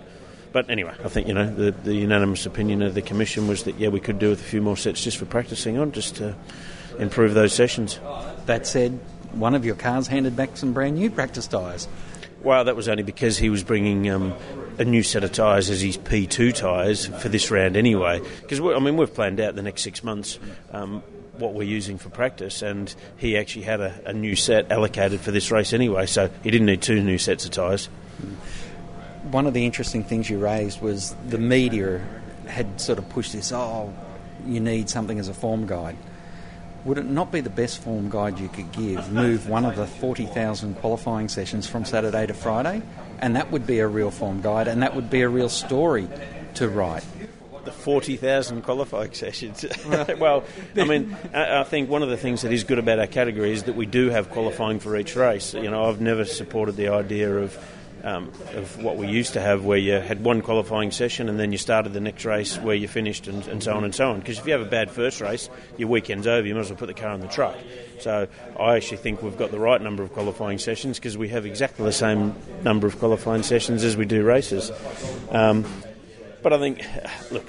But 0.52 0.70
anyway, 0.70 0.94
I 1.04 1.08
think 1.08 1.28
you 1.28 1.34
know 1.34 1.52
the, 1.52 1.70
the 1.70 1.94
unanimous 1.94 2.46
opinion 2.46 2.82
of 2.82 2.94
the 2.94 3.02
commission 3.02 3.48
was 3.48 3.64
that 3.64 3.78
yeah, 3.78 3.88
we 3.88 4.00
could 4.00 4.18
do 4.18 4.30
with 4.30 4.40
a 4.40 4.44
few 4.44 4.62
more 4.62 4.76
sets 4.76 5.02
just 5.02 5.18
for 5.18 5.26
practicing 5.26 5.78
on, 5.78 5.92
just 5.92 6.16
to 6.16 6.34
improve 6.98 7.34
those 7.34 7.52
sessions. 7.52 8.00
That 8.46 8.66
said, 8.66 8.98
one 9.32 9.54
of 9.54 9.64
your 9.64 9.74
cars 9.74 10.06
handed 10.06 10.36
back 10.36 10.56
some 10.56 10.72
brand 10.72 10.96
new 10.96 11.10
practice 11.10 11.46
tyres. 11.46 11.88
Well, 12.42 12.64
that 12.64 12.76
was 12.76 12.88
only 12.88 13.02
because 13.02 13.36
he 13.36 13.50
was 13.50 13.64
bringing 13.64 14.08
um, 14.10 14.32
a 14.78 14.84
new 14.84 15.02
set 15.02 15.24
of 15.24 15.32
tyres 15.32 15.70
as 15.70 15.80
his 15.80 15.98
P2 15.98 16.54
tyres 16.54 17.06
for 17.06 17.28
this 17.28 17.50
round 17.50 17.76
anyway. 17.76 18.20
Because, 18.40 18.60
I 18.60 18.78
mean, 18.78 18.96
we've 18.96 19.12
planned 19.12 19.40
out 19.40 19.56
the 19.56 19.62
next 19.62 19.82
six 19.82 20.04
months 20.04 20.38
um, 20.70 21.02
what 21.36 21.54
we're 21.54 21.64
using 21.64 21.98
for 21.98 22.10
practice, 22.10 22.62
and 22.62 22.94
he 23.16 23.36
actually 23.36 23.62
had 23.62 23.80
a, 23.80 24.00
a 24.06 24.12
new 24.12 24.36
set 24.36 24.70
allocated 24.70 25.20
for 25.20 25.32
this 25.32 25.50
race 25.50 25.72
anyway, 25.72 26.06
so 26.06 26.30
he 26.44 26.50
didn't 26.50 26.66
need 26.66 26.80
two 26.80 27.02
new 27.02 27.18
sets 27.18 27.44
of 27.44 27.50
tyres. 27.50 27.88
One 29.30 29.46
of 29.46 29.54
the 29.54 29.66
interesting 29.66 30.04
things 30.04 30.30
you 30.30 30.38
raised 30.38 30.80
was 30.80 31.14
the 31.26 31.38
media 31.38 32.00
had 32.46 32.80
sort 32.80 32.98
of 32.98 33.08
pushed 33.10 33.32
this, 33.32 33.52
oh, 33.52 33.92
you 34.46 34.60
need 34.60 34.88
something 34.88 35.18
as 35.18 35.28
a 35.28 35.34
form 35.34 35.66
guide. 35.66 35.96
Would 36.84 36.98
it 36.98 37.04
not 37.04 37.30
be 37.30 37.40
the 37.40 37.50
best 37.50 37.82
form 37.82 38.08
guide 38.08 38.38
you 38.38 38.48
could 38.48 38.72
give? 38.72 39.12
Move 39.12 39.48
one 39.48 39.64
of 39.64 39.76
the 39.76 39.86
40,000 39.86 40.76
qualifying 40.76 41.28
sessions 41.28 41.66
from 41.66 41.84
Saturday 41.84 42.26
to 42.26 42.34
Friday, 42.34 42.82
and 43.18 43.36
that 43.36 43.50
would 43.50 43.66
be 43.66 43.80
a 43.80 43.86
real 43.86 44.10
form 44.10 44.40
guide, 44.40 44.68
and 44.68 44.82
that 44.82 44.94
would 44.94 45.10
be 45.10 45.22
a 45.22 45.28
real 45.28 45.48
story 45.48 46.08
to 46.54 46.68
write. 46.68 47.04
The 47.64 47.72
40,000 47.72 48.62
qualifying 48.62 49.12
sessions. 49.12 49.66
well, 50.18 50.44
I 50.74 50.84
mean, 50.84 51.16
I 51.34 51.60
I 51.60 51.64
think 51.64 51.90
one 51.90 52.02
of 52.02 52.08
the 52.08 52.16
things 52.16 52.42
that 52.42 52.52
is 52.52 52.64
good 52.64 52.78
about 52.78 52.98
our 52.98 53.06
category 53.06 53.52
is 53.52 53.64
that 53.64 53.76
we 53.76 53.84
do 53.84 54.08
have 54.08 54.30
qualifying 54.30 54.78
for 54.78 54.96
each 54.96 55.16
race. 55.16 55.52
You 55.52 55.70
know, 55.70 55.86
I've 55.86 56.00
never 56.00 56.24
supported 56.24 56.76
the 56.76 56.88
idea 56.88 57.36
of 57.36 57.58
um, 58.08 58.32
of 58.54 58.82
what 58.82 58.96
we 58.96 59.08
used 59.08 59.34
to 59.34 59.40
have, 59.40 59.64
where 59.64 59.78
you 59.78 59.92
had 59.92 60.24
one 60.24 60.40
qualifying 60.40 60.90
session 60.90 61.28
and 61.28 61.38
then 61.38 61.52
you 61.52 61.58
started 61.58 61.92
the 61.92 62.00
next 62.00 62.24
race 62.24 62.56
where 62.58 62.74
you 62.74 62.88
finished, 62.88 63.28
and, 63.28 63.46
and 63.48 63.62
so 63.62 63.74
on 63.74 63.84
and 63.84 63.94
so 63.94 64.10
on. 64.10 64.20
Because 64.20 64.38
if 64.38 64.46
you 64.46 64.52
have 64.52 64.62
a 64.62 64.70
bad 64.70 64.90
first 64.90 65.20
race, 65.20 65.50
your 65.76 65.88
weekend's 65.88 66.26
over. 66.26 66.46
You 66.46 66.54
might 66.54 66.62
as 66.62 66.70
well 66.70 66.78
put 66.78 66.86
the 66.86 66.94
car 66.94 67.12
in 67.12 67.20
the 67.20 67.28
truck. 67.28 67.56
So 68.00 68.28
I 68.58 68.76
actually 68.76 68.98
think 68.98 69.22
we've 69.22 69.36
got 69.36 69.50
the 69.50 69.58
right 69.58 69.80
number 69.80 70.02
of 70.02 70.12
qualifying 70.12 70.58
sessions 70.58 70.98
because 70.98 71.18
we 71.18 71.28
have 71.28 71.44
exactly 71.44 71.84
the 71.84 71.92
same 71.92 72.34
number 72.62 72.86
of 72.86 72.98
qualifying 72.98 73.42
sessions 73.42 73.84
as 73.84 73.96
we 73.96 74.06
do 74.06 74.22
races. 74.24 74.70
Um, 75.30 75.64
but 76.42 76.52
I 76.52 76.58
think, 76.58 76.84
look, 77.30 77.44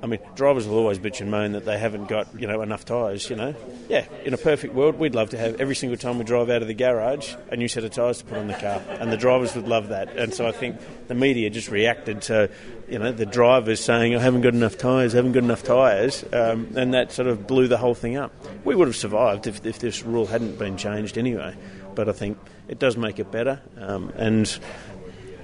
I 0.00 0.06
mean, 0.06 0.20
drivers 0.36 0.68
will 0.68 0.76
always 0.76 0.98
bitch 0.98 1.20
and 1.20 1.30
moan 1.30 1.52
that 1.52 1.64
they 1.64 1.76
haven't 1.76 2.08
got, 2.08 2.28
you 2.40 2.46
know, 2.46 2.62
enough 2.62 2.84
tyres, 2.84 3.28
you 3.28 3.34
know. 3.34 3.54
Yeah, 3.88 4.06
in 4.24 4.32
a 4.32 4.36
perfect 4.36 4.74
world, 4.74 4.96
we'd 4.96 5.14
love 5.14 5.30
to 5.30 5.38
have 5.38 5.60
every 5.60 5.74
single 5.74 5.98
time 5.98 6.18
we 6.18 6.24
drive 6.24 6.50
out 6.50 6.62
of 6.62 6.68
the 6.68 6.74
garage 6.74 7.34
a 7.50 7.56
new 7.56 7.66
set 7.66 7.82
of 7.82 7.90
tyres 7.90 8.18
to 8.18 8.24
put 8.24 8.38
on 8.38 8.46
the 8.46 8.54
car, 8.54 8.80
and 8.88 9.10
the 9.10 9.16
drivers 9.16 9.56
would 9.56 9.66
love 9.66 9.88
that. 9.88 10.16
And 10.16 10.32
so 10.32 10.46
I 10.46 10.52
think 10.52 10.76
the 11.08 11.14
media 11.14 11.50
just 11.50 11.68
reacted 11.68 12.22
to, 12.22 12.48
you 12.88 12.98
know, 13.00 13.10
the 13.10 13.26
drivers 13.26 13.80
saying, 13.80 14.14
I 14.14 14.20
haven't 14.20 14.42
got 14.42 14.54
enough 14.54 14.78
tyres, 14.78 15.14
haven't 15.14 15.32
got 15.32 15.42
enough 15.42 15.64
tyres, 15.64 16.24
um, 16.32 16.68
and 16.76 16.94
that 16.94 17.10
sort 17.10 17.26
of 17.26 17.48
blew 17.48 17.66
the 17.66 17.78
whole 17.78 17.94
thing 17.94 18.16
up. 18.16 18.32
We 18.64 18.76
would 18.76 18.86
have 18.86 18.96
survived 18.96 19.48
if, 19.48 19.66
if 19.66 19.80
this 19.80 20.04
rule 20.04 20.26
hadn't 20.26 20.58
been 20.58 20.76
changed 20.76 21.18
anyway, 21.18 21.56
but 21.96 22.08
I 22.08 22.12
think 22.12 22.38
it 22.68 22.78
does 22.78 22.96
make 22.96 23.18
it 23.18 23.32
better, 23.32 23.60
um, 23.78 24.12
and 24.14 24.58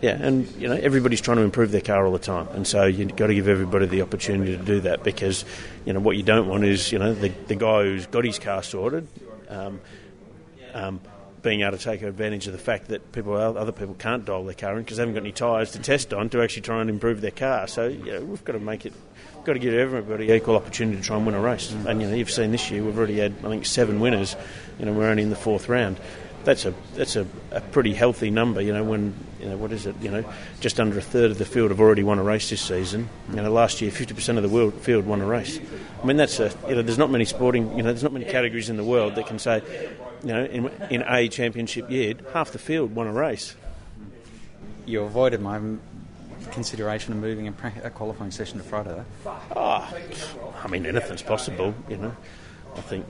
yeah, 0.04 0.18
and 0.20 0.46
you 0.56 0.68
know 0.68 0.74
everybody's 0.74 1.22
trying 1.22 1.38
to 1.38 1.42
improve 1.42 1.70
their 1.70 1.80
car 1.80 2.04
all 2.04 2.12
the 2.12 2.18
time, 2.18 2.46
and 2.48 2.66
so 2.66 2.84
you've 2.84 3.16
got 3.16 3.28
to 3.28 3.34
give 3.34 3.48
everybody 3.48 3.86
the 3.86 4.02
opportunity 4.02 4.54
to 4.54 4.62
do 4.62 4.80
that 4.80 5.02
because 5.02 5.46
you 5.86 5.94
know 5.94 6.00
what 6.00 6.18
you 6.18 6.22
don't 6.22 6.46
want 6.46 6.62
is 6.62 6.92
you 6.92 6.98
know 6.98 7.14
the 7.14 7.30
the 7.46 7.54
guy 7.54 7.84
who's 7.84 8.06
got 8.06 8.22
his 8.22 8.38
car 8.38 8.62
sorted. 8.62 9.08
Um, 9.48 9.80
um, 10.74 11.00
being 11.40 11.62
able 11.62 11.76
to 11.76 11.82
take 11.82 12.02
advantage 12.02 12.46
of 12.46 12.52
the 12.52 12.58
fact 12.58 12.88
that 12.88 13.12
people, 13.12 13.34
other 13.34 13.70
people 13.70 13.94
can't 13.94 14.24
dial 14.24 14.44
their 14.44 14.54
car 14.54 14.72
in 14.76 14.82
because 14.82 14.96
they 14.96 15.02
haven't 15.02 15.14
got 15.14 15.22
any 15.22 15.30
tyres 15.30 15.72
to 15.72 15.78
test 15.78 16.14
on 16.14 16.30
to 16.30 16.42
actually 16.42 16.62
try 16.62 16.80
and 16.80 16.88
improve 16.88 17.20
their 17.20 17.30
car. 17.30 17.66
So 17.66 17.86
you 17.86 18.12
know, 18.12 18.20
we've 18.22 18.44
got 18.44 18.54
to 18.54 18.60
make 18.60 18.84
it, 18.84 18.92
got 19.44 19.52
to 19.54 19.58
give 19.58 19.74
everybody 19.74 20.30
equal 20.32 20.56
opportunity 20.56 20.98
to 20.98 21.02
try 21.02 21.16
and 21.16 21.24
win 21.24 21.34
a 21.34 21.40
race. 21.40 21.70
And 21.70 22.02
you 22.02 22.08
know, 22.08 22.14
you've 22.14 22.30
seen 22.30 22.50
this 22.50 22.70
year 22.70 22.82
we've 22.82 22.96
already 22.98 23.18
had 23.18 23.34
I 23.38 23.48
think 23.48 23.64
seven 23.64 24.00
winners. 24.00 24.36
You 24.78 24.86
know, 24.86 24.92
we're 24.92 25.08
only 25.08 25.22
in 25.22 25.30
the 25.30 25.36
fourth 25.36 25.68
round 25.68 25.98
that's 26.44 26.64
a 26.64 26.74
that's 26.94 27.16
a, 27.16 27.26
a 27.50 27.60
pretty 27.60 27.94
healthy 27.94 28.30
number. 28.30 28.60
You 28.60 28.72
know, 28.72 28.84
when 28.84 29.14
you 29.40 29.48
know 29.48 29.56
what 29.56 29.72
is 29.72 29.86
it? 29.86 29.94
You 30.00 30.10
know, 30.10 30.24
just 30.60 30.80
under 30.80 30.98
a 30.98 31.02
third 31.02 31.30
of 31.30 31.38
the 31.38 31.44
field 31.44 31.70
have 31.70 31.80
already 31.80 32.02
won 32.02 32.18
a 32.18 32.22
race 32.22 32.50
this 32.50 32.60
season. 32.60 33.08
You 33.30 33.36
know, 33.36 33.50
last 33.50 33.80
year 33.80 33.90
fifty 33.90 34.14
percent 34.14 34.38
of 34.38 34.42
the 34.42 34.50
world, 34.50 34.74
field 34.74 35.06
won 35.06 35.20
a 35.20 35.26
race. 35.26 35.58
I 36.02 36.06
mean, 36.06 36.16
that's 36.16 36.40
a 36.40 36.52
you 36.68 36.74
know, 36.74 36.82
there's 36.82 36.98
not 36.98 37.10
many 37.10 37.24
sporting 37.24 37.76
you 37.76 37.82
know, 37.82 37.90
there's 37.90 38.02
not 38.02 38.12
many 38.12 38.24
categories 38.24 38.70
in 38.70 38.76
the 38.76 38.84
world 38.84 39.14
that 39.16 39.26
can 39.26 39.38
say, 39.38 39.62
you 40.22 40.32
know, 40.32 40.44
in 40.44 40.68
in 40.90 41.02
a 41.06 41.28
championship 41.28 41.90
year, 41.90 42.14
half 42.32 42.52
the 42.52 42.58
field 42.58 42.94
won 42.94 43.06
a 43.06 43.12
race. 43.12 43.56
You 44.86 45.02
avoided 45.02 45.40
my 45.40 45.60
consideration 46.50 47.12
of 47.12 47.18
moving 47.18 47.48
a, 47.48 47.90
qualifying 47.90 48.30
session 48.30 48.58
to 48.58 48.64
Friday. 48.64 48.90
Though. 48.90 49.36
Oh, 49.56 49.94
I 50.62 50.68
mean, 50.68 50.86
anything's 50.86 51.22
possible. 51.22 51.74
You 51.88 51.96
know. 51.96 52.16
I 52.76 52.80
think 52.80 53.06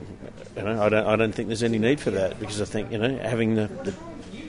you 0.55 0.61
know 0.63 0.81
I 0.81 0.89
don't 0.89 1.07
I 1.07 1.15
don't 1.15 1.31
think 1.33 1.47
there's 1.47 1.63
any 1.63 1.79
need 1.79 1.99
for 1.99 2.11
that 2.11 2.39
because 2.39 2.61
I 2.61 2.65
think 2.65 2.91
you 2.91 2.97
know 2.97 3.17
having 3.17 3.55
the, 3.55 3.67
the 3.67 3.93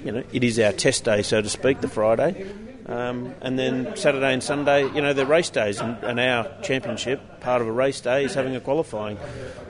you 0.05 0.13
know 0.13 0.23
it 0.33 0.45
is 0.45 0.59
our 0.59 0.73
test 0.73 1.05
day 1.05 1.23
so 1.23 1.43
to 1.43 1.49
speak 1.49 1.81
the 1.81 1.89
Friday. 1.89 2.51
Um, 2.87 3.35
and 3.41 3.59
then 3.59 3.97
Saturday 3.97 4.33
and 4.33 4.43
Sunday 4.43 4.85
you 4.95 5.01
know 5.03 5.13
they're 5.13 5.27
race 5.27 5.51
days 5.51 5.81
and, 5.81 6.03
and 6.05 6.21
our 6.21 6.49
championship 6.63 7.41
part 7.41 7.61
of 7.61 7.67
a 7.67 7.73
race 7.73 8.01
day 8.01 8.25
is 8.25 8.35
having 8.35 8.55
a 8.55 8.61
qualifying. 8.61 9.19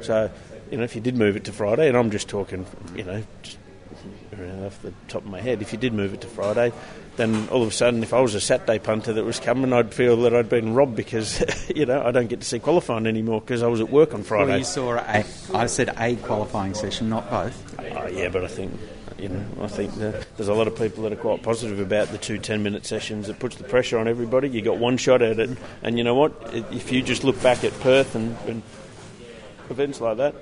So 0.03 0.31
you 0.71 0.79
know 0.79 0.85
if 0.85 0.95
you 0.95 1.01
did 1.01 1.17
move 1.17 1.37
it 1.37 1.45
to 1.45 1.53
Friday 1.53 1.89
and 1.89 1.97
I'm 1.97 2.11
just 2.11 2.29
talking 2.29 2.67
you 2.95 3.05
know 3.05 3.23
just 3.43 3.59
off 4.65 4.81
the 4.83 4.93
top 5.09 5.23
of 5.23 5.29
my 5.29 5.41
head 5.41 5.63
if 5.63 5.73
you 5.73 5.79
did 5.79 5.93
move 5.93 6.15
it 6.15 6.21
to 6.21 6.27
Friday 6.27 6.73
then 7.17 7.49
all 7.49 7.63
of 7.63 7.69
a 7.69 7.73
sudden, 7.73 8.03
if 8.03 8.13
I 8.13 8.21
was 8.21 8.35
a 8.35 8.41
Saturday 8.41 8.79
punter 8.79 9.13
that 9.15 9.25
was 9.25 9.41
coming, 9.41 9.73
I'd 9.73 9.93
feel 9.93 10.17
that 10.19 10.35
I'd 10.35 10.49
been 10.49 10.75
robbed 10.75 10.97
because, 10.97 11.43
you 11.75 11.87
know, 11.87 12.03
I 12.03 12.11
don't 12.13 12.29
get 12.29 12.41
to 12.41 12.47
see 12.47 12.59
qualifying 12.59 13.07
anymore 13.07 13.41
because 13.41 13.63
I 13.63 13.67
was 13.67 13.81
at 13.81 13.91
work 13.91 14.15
on 14.15 14.23
Friday. 14.23 14.51
Well, 14.51 14.59
you 14.59 14.65
saw 14.65 14.95
a, 14.97 15.25
I 15.55 15.67
said 15.67 15.95
a 15.97 16.17
qualifying 16.17 16.75
session, 16.75 17.09
not 17.09 17.29
both. 17.31 17.79
Uh, 17.79 18.09
yeah, 18.13 18.29
but 18.29 18.45
I 18.45 18.49
think, 18.49 18.79
you 19.19 19.29
know, 19.31 19.45
I 19.63 19.69
think 19.69 19.95
there's 19.95 20.49
a 20.49 20.55
lot 20.55 20.69
of 20.69 20.77
people 20.77 21.05
that 21.05 21.13
are 21.13 21.17
quite 21.17 21.43
positive 21.43 21.81
about 21.81 22.09
the 22.09 22.19
two 22.19 22.39
10 22.39 22.63
minute 22.63 22.85
sessions. 22.85 23.29
It 23.29 23.39
puts 23.39 23.57
the 23.57 23.65
pressure 23.65 23.99
on 23.99 24.09
everybody. 24.09 24.49
You 24.49 24.63
got 24.63 24.79
one 24.79 24.97
shot 24.97 25.23
at 25.23 25.39
it, 25.39 25.59
and 25.83 25.99
you 25.99 26.05
know 26.05 26.15
what? 26.15 26.35
If 26.53 26.93
you 26.93 27.03
just 27.03 27.25
look 27.25 27.41
back 27.43 27.65
at 27.65 27.73
Perth 27.81 28.15
and, 28.15 28.37
and 28.47 28.63
events 29.71 30.01
like 30.01 30.19
that, 30.19 30.35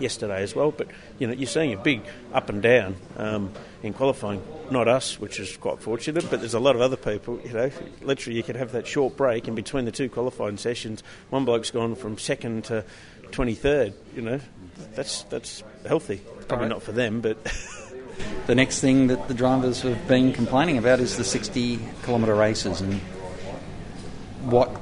yesterday 0.00 0.42
as 0.42 0.54
well. 0.54 0.70
But 0.70 0.88
you 1.18 1.26
know, 1.26 1.32
you're 1.32 1.46
seeing 1.46 1.72
a 1.72 1.76
big 1.76 2.02
up 2.32 2.48
and 2.48 2.62
down 2.62 2.96
um, 3.16 3.52
in 3.82 3.92
qualifying. 3.92 4.42
Not 4.70 4.88
us, 4.88 5.18
which 5.18 5.40
is 5.40 5.56
quite 5.56 5.80
fortunate, 5.80 6.28
but 6.30 6.40
there's 6.40 6.54
a 6.54 6.60
lot 6.60 6.74
of 6.76 6.82
other 6.82 6.96
people. 6.96 7.40
You 7.44 7.52
know, 7.52 7.70
literally, 8.02 8.36
you 8.36 8.42
could 8.42 8.56
have 8.56 8.72
that 8.72 8.86
short 8.86 9.16
break 9.16 9.48
in 9.48 9.54
between 9.54 9.84
the 9.84 9.92
two 9.92 10.08
qualifying 10.08 10.56
sessions. 10.56 11.02
One 11.30 11.44
bloke's 11.44 11.70
gone 11.70 11.94
from 11.94 12.18
second 12.18 12.64
to 12.64 12.84
23rd. 13.30 13.94
You 14.14 14.22
know, 14.22 14.40
that's 14.94 15.22
that's 15.24 15.62
healthy. 15.86 16.20
Probably 16.48 16.64
Right. 16.64 16.68
not 16.68 16.82
for 16.82 16.92
them, 16.92 17.20
but. 17.20 17.38
The 18.46 18.54
next 18.56 18.80
thing 18.80 19.06
that 19.08 19.28
the 19.28 19.34
drivers 19.34 19.82
have 19.82 20.08
been 20.08 20.32
complaining 20.32 20.76
about 20.76 20.98
is 20.98 21.16
the 21.16 21.22
60 21.22 21.78
kilometre 22.02 22.34
races 22.34 22.80
and 22.80 22.94
what 24.42 24.74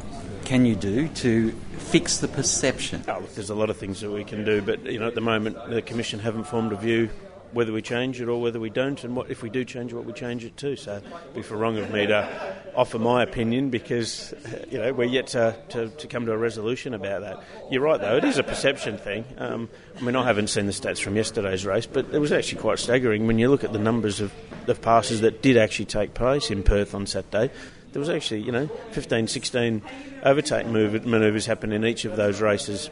can 0.47 0.65
you 0.65 0.77
do 0.77 1.09
to 1.09 1.51
fix 1.77 2.19
the 2.19 2.29
perception? 2.29 3.03
Oh, 3.09 3.19
look, 3.19 3.35
there's 3.35 3.51
a 3.51 3.55
lot 3.55 3.69
of 3.69 3.79
things 3.79 4.01
that 4.01 4.13
we 4.13 4.23
can 4.23 4.45
do, 4.45 4.63
but 4.63 4.87
you 4.87 5.01
know, 5.01 5.09
at 5.09 5.17
the 5.17 5.21
moment, 5.21 5.57
the 5.69 5.83
commission 5.83 6.21
haven't 6.21 6.45
formed 6.45 6.73
a 6.73 6.77
view 6.77 7.11
whether 7.53 7.73
we 7.73 7.83
change 7.83 8.21
it 8.21 8.29
or 8.29 8.41
whether 8.41 8.61
we 8.61 8.71
don't, 8.71 9.03
and 9.03 9.17
what 9.17 9.29
if 9.29 9.43
we 9.43 9.51
do 9.51 9.65
change 9.65 9.93
what 9.93 10.05
we 10.05 10.13
change 10.13 10.45
it 10.45 10.57
to. 10.59 10.77
So, 10.77 10.99
it'd 10.99 11.35
be 11.35 11.43
for 11.43 11.57
wrong 11.57 11.79
of 11.79 11.91
me 11.91 12.07
to 12.07 12.57
offer 12.77 12.97
my 12.97 13.25
opinion 13.25 13.71
because 13.71 14.35
you 14.71 14.79
know 14.79 14.93
we're 14.93 15.05
yet 15.07 15.27
to, 15.29 15.57
to, 15.71 15.89
to 15.89 16.07
come 16.07 16.27
to 16.27 16.33
a 16.33 16.39
resolution 16.39 16.95
about 16.95 17.23
that. 17.23 17.43
You're 17.69 17.83
right, 17.83 18.01
though; 18.01 18.17
it 18.17 18.25
is 18.25 18.39
a 18.39 18.45
perception 18.45 18.99
thing. 18.99 19.25
Um, 19.39 19.69
I 19.99 20.03
mean, 20.03 20.15
I 20.15 20.25
haven't 20.25 20.47
seen 20.47 20.67
the 20.67 20.73
stats 20.73 21.01
from 21.01 21.17
yesterday's 21.17 21.67
race, 21.67 21.87
but 21.87 22.07
it 22.13 22.21
was 22.21 22.31
actually 22.31 22.61
quite 22.61 22.79
staggering 22.79 23.27
when 23.27 23.41
you 23.41 23.49
look 23.51 23.65
at 23.65 23.73
the 23.73 23.81
numbers 23.81 24.21
of, 24.21 24.33
of 24.69 24.81
passes 24.81 25.23
that 25.23 25.43
did 25.43 25.57
actually 25.57 25.87
take 25.87 26.15
place 26.15 26.53
in 26.53 26.63
Perth 26.63 26.95
on 26.95 27.07
Saturday 27.07 27.51
there 27.97 28.01
was 28.01 28.11
actually, 28.11 28.43
you 28.43 28.53
know, 28.53 28.67
15, 28.91 29.27
16 29.27 29.81
overtake 30.23 30.67
move, 30.67 31.07
manoeuvres 31.07 31.47
happen 31.47 31.73
in 31.73 31.83
each 31.87 32.05
of 32.05 32.15
those 32.17 32.43
races. 32.43 32.91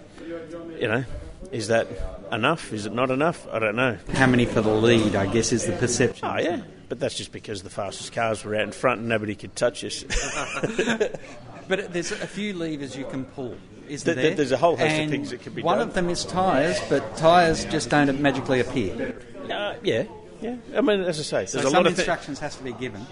You 0.80 0.88
know, 0.88 1.04
is 1.52 1.68
that 1.68 1.88
enough? 2.32 2.72
Is 2.72 2.86
it 2.86 2.94
not 2.94 3.10
enough? 3.10 3.46
I 3.52 3.58
don't 3.58 3.76
know. 3.76 3.98
How 4.14 4.26
many 4.26 4.46
for 4.46 4.62
the 4.62 4.72
lead, 4.72 5.14
I 5.14 5.26
guess, 5.26 5.52
is 5.52 5.66
the 5.66 5.74
perception. 5.74 6.26
Oh, 6.26 6.38
yeah. 6.38 6.62
But 6.88 7.00
that's 7.00 7.16
just 7.16 7.32
because 7.32 7.62
the 7.62 7.68
fastest 7.68 8.14
cars 8.14 8.42
were 8.46 8.54
out 8.56 8.62
in 8.62 8.72
front 8.72 9.00
and 9.00 9.10
nobody 9.10 9.34
could 9.34 9.54
touch 9.54 9.84
us. 9.84 10.06
But 11.68 11.92
there's 11.92 12.12
a 12.12 12.26
few 12.26 12.54
levers 12.54 12.96
you 12.96 13.04
can 13.04 13.26
pull, 13.26 13.56
isn't 13.88 14.06
There- 14.06 14.14
there? 14.22 14.34
there's 14.34 14.52
a 14.52 14.56
whole 14.56 14.76
host 14.76 15.00
of 15.00 15.10
things 15.10 15.30
that 15.30 15.42
can 15.42 15.52
be 15.52 15.62
One 15.62 15.78
done. 15.78 15.88
of 15.88 15.94
them 15.94 16.08
is 16.08 16.24
tyres, 16.24 16.78
but 16.88 17.16
tyres 17.18 17.66
just 17.66 17.90
don't 17.90 18.20
magically 18.20 18.60
appear. 18.60 19.16
uh, 19.50 19.74
yeah, 19.82 20.04
yeah. 20.40 20.56
I 20.74 20.80
mean, 20.80 21.00
as 21.02 21.18
I 21.20 21.22
say, 21.22 21.36
there's 21.38 21.52
So 21.52 21.68
a 21.68 21.70
lot 21.70 21.86
of 21.86 21.92
instructions 21.96 22.38
has 22.40 22.56
to 22.56 22.62
be 22.64 22.72
given. 22.72 23.06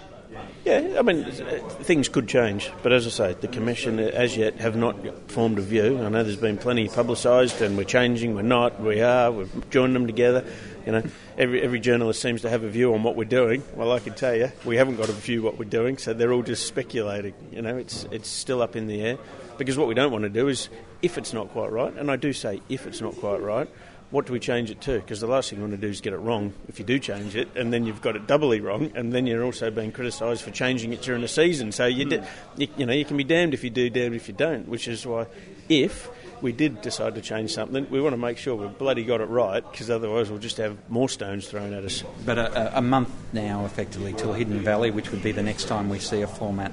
Yeah, 0.65 0.95
I 0.97 1.01
mean, 1.01 1.25
things 1.25 2.07
could 2.07 2.29
change, 2.29 2.71
but 2.83 2.93
as 2.93 3.05
I 3.05 3.09
say, 3.09 3.33
the 3.33 3.49
Commission 3.49 3.99
as 3.99 4.37
yet 4.37 4.55
have 4.61 4.77
not 4.77 4.95
formed 5.29 5.59
a 5.59 5.61
view. 5.61 6.01
I 6.01 6.07
know 6.07 6.23
there's 6.23 6.37
been 6.37 6.57
plenty 6.57 6.87
publicised, 6.87 7.61
and 7.61 7.75
we're 7.75 7.83
changing, 7.83 8.33
we're 8.33 8.43
not, 8.43 8.79
we 8.79 9.01
are, 9.01 9.29
we've 9.29 9.69
joined 9.69 9.93
them 9.93 10.07
together. 10.07 10.45
You 10.85 10.93
know, 10.93 11.03
every 11.37 11.61
every 11.61 11.81
journalist 11.81 12.21
seems 12.21 12.43
to 12.43 12.49
have 12.49 12.63
a 12.63 12.69
view 12.69 12.93
on 12.93 13.03
what 13.03 13.17
we're 13.17 13.25
doing. 13.25 13.61
Well, 13.75 13.91
I 13.91 13.99
can 13.99 14.13
tell 14.13 14.35
you, 14.35 14.51
we 14.63 14.77
haven't 14.77 14.95
got 14.95 15.09
a 15.09 15.13
view 15.13 15.41
what 15.41 15.57
we're 15.57 15.65
doing, 15.65 15.97
so 15.97 16.13
they're 16.13 16.31
all 16.31 16.43
just 16.43 16.65
speculating. 16.65 17.33
You 17.51 17.61
know, 17.61 17.75
it's 17.77 18.05
it's 18.11 18.29
still 18.29 18.61
up 18.61 18.77
in 18.77 18.87
the 18.87 19.01
air 19.01 19.17
because 19.57 19.77
what 19.77 19.89
we 19.89 19.95
don't 19.95 20.11
want 20.13 20.23
to 20.23 20.29
do 20.29 20.47
is, 20.47 20.69
if 21.01 21.17
it's 21.17 21.33
not 21.33 21.49
quite 21.49 21.71
right, 21.71 21.93
and 21.93 22.09
I 22.09 22.15
do 22.15 22.31
say 22.31 22.61
if 22.69 22.87
it's 22.87 23.01
not 23.01 23.15
quite 23.17 23.41
right, 23.41 23.69
what 24.13 24.27
do 24.27 24.33
we 24.33 24.39
change 24.39 24.69
it 24.69 24.79
to? 24.79 24.99
Because 24.99 25.21
the 25.21 25.27
last 25.27 25.49
thing 25.49 25.57
you 25.57 25.63
want 25.63 25.73
to 25.73 25.81
do 25.81 25.89
is 25.89 25.99
get 25.99 26.13
it 26.13 26.17
wrong 26.17 26.53
if 26.67 26.77
you 26.77 26.85
do 26.85 26.99
change 26.99 27.35
it, 27.35 27.47
and 27.55 27.73
then 27.73 27.87
you've 27.87 28.01
got 28.01 28.15
it 28.15 28.27
doubly 28.27 28.61
wrong, 28.61 28.91
and 28.93 29.11
then 29.11 29.25
you're 29.25 29.43
also 29.43 29.71
being 29.71 29.91
criticised 29.91 30.43
for 30.43 30.51
changing 30.51 30.93
it 30.93 31.01
during 31.01 31.23
the 31.23 31.27
season. 31.27 31.71
So 31.71 31.87
you, 31.87 32.21
you 32.55 32.85
know 32.85 32.93
you 32.93 33.05
can 33.05 33.17
be 33.17 33.23
damned 33.23 33.55
if 33.55 33.63
you 33.63 33.71
do, 33.71 33.89
damned 33.89 34.13
if 34.13 34.27
you 34.27 34.35
don't. 34.35 34.67
Which 34.67 34.87
is 34.87 35.03
why, 35.03 35.25
if 35.67 36.11
we 36.43 36.51
did 36.51 36.83
decide 36.83 37.15
to 37.15 37.21
change 37.21 37.55
something, 37.55 37.89
we 37.89 37.99
want 38.01 38.13
to 38.13 38.17
make 38.17 38.37
sure 38.37 38.53
we've 38.53 38.77
bloody 38.77 39.03
got 39.03 39.19
it 39.19 39.29
right, 39.29 39.63
because 39.71 39.89
otherwise 39.89 40.29
we'll 40.29 40.37
just 40.37 40.57
have 40.57 40.77
more 40.91 41.09
stones 41.09 41.47
thrown 41.47 41.73
at 41.73 41.83
us. 41.83 42.03
But 42.23 42.37
a, 42.37 42.77
a 42.77 42.81
month 42.83 43.09
now, 43.33 43.65
effectively, 43.65 44.13
till 44.13 44.33
Hidden 44.33 44.59
Valley, 44.59 44.91
which 44.91 45.09
would 45.09 45.23
be 45.23 45.31
the 45.31 45.41
next 45.41 45.65
time 45.65 45.89
we 45.89 45.97
see 45.97 46.21
a 46.21 46.27
format 46.27 46.71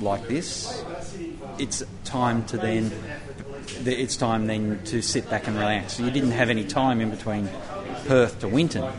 like 0.00 0.26
this. 0.26 0.84
It's 1.58 1.84
time 2.02 2.44
to 2.46 2.56
then. 2.56 2.90
It's 3.86 4.16
time 4.16 4.46
then 4.46 4.80
to 4.86 5.02
sit 5.02 5.28
back 5.30 5.46
and 5.46 5.56
relax. 5.56 5.98
You 6.00 6.10
didn't 6.10 6.32
have 6.32 6.50
any 6.50 6.64
time 6.64 7.00
in 7.00 7.10
between 7.10 7.48
Perth 8.06 8.40
to 8.40 8.48
Winton 8.48 8.90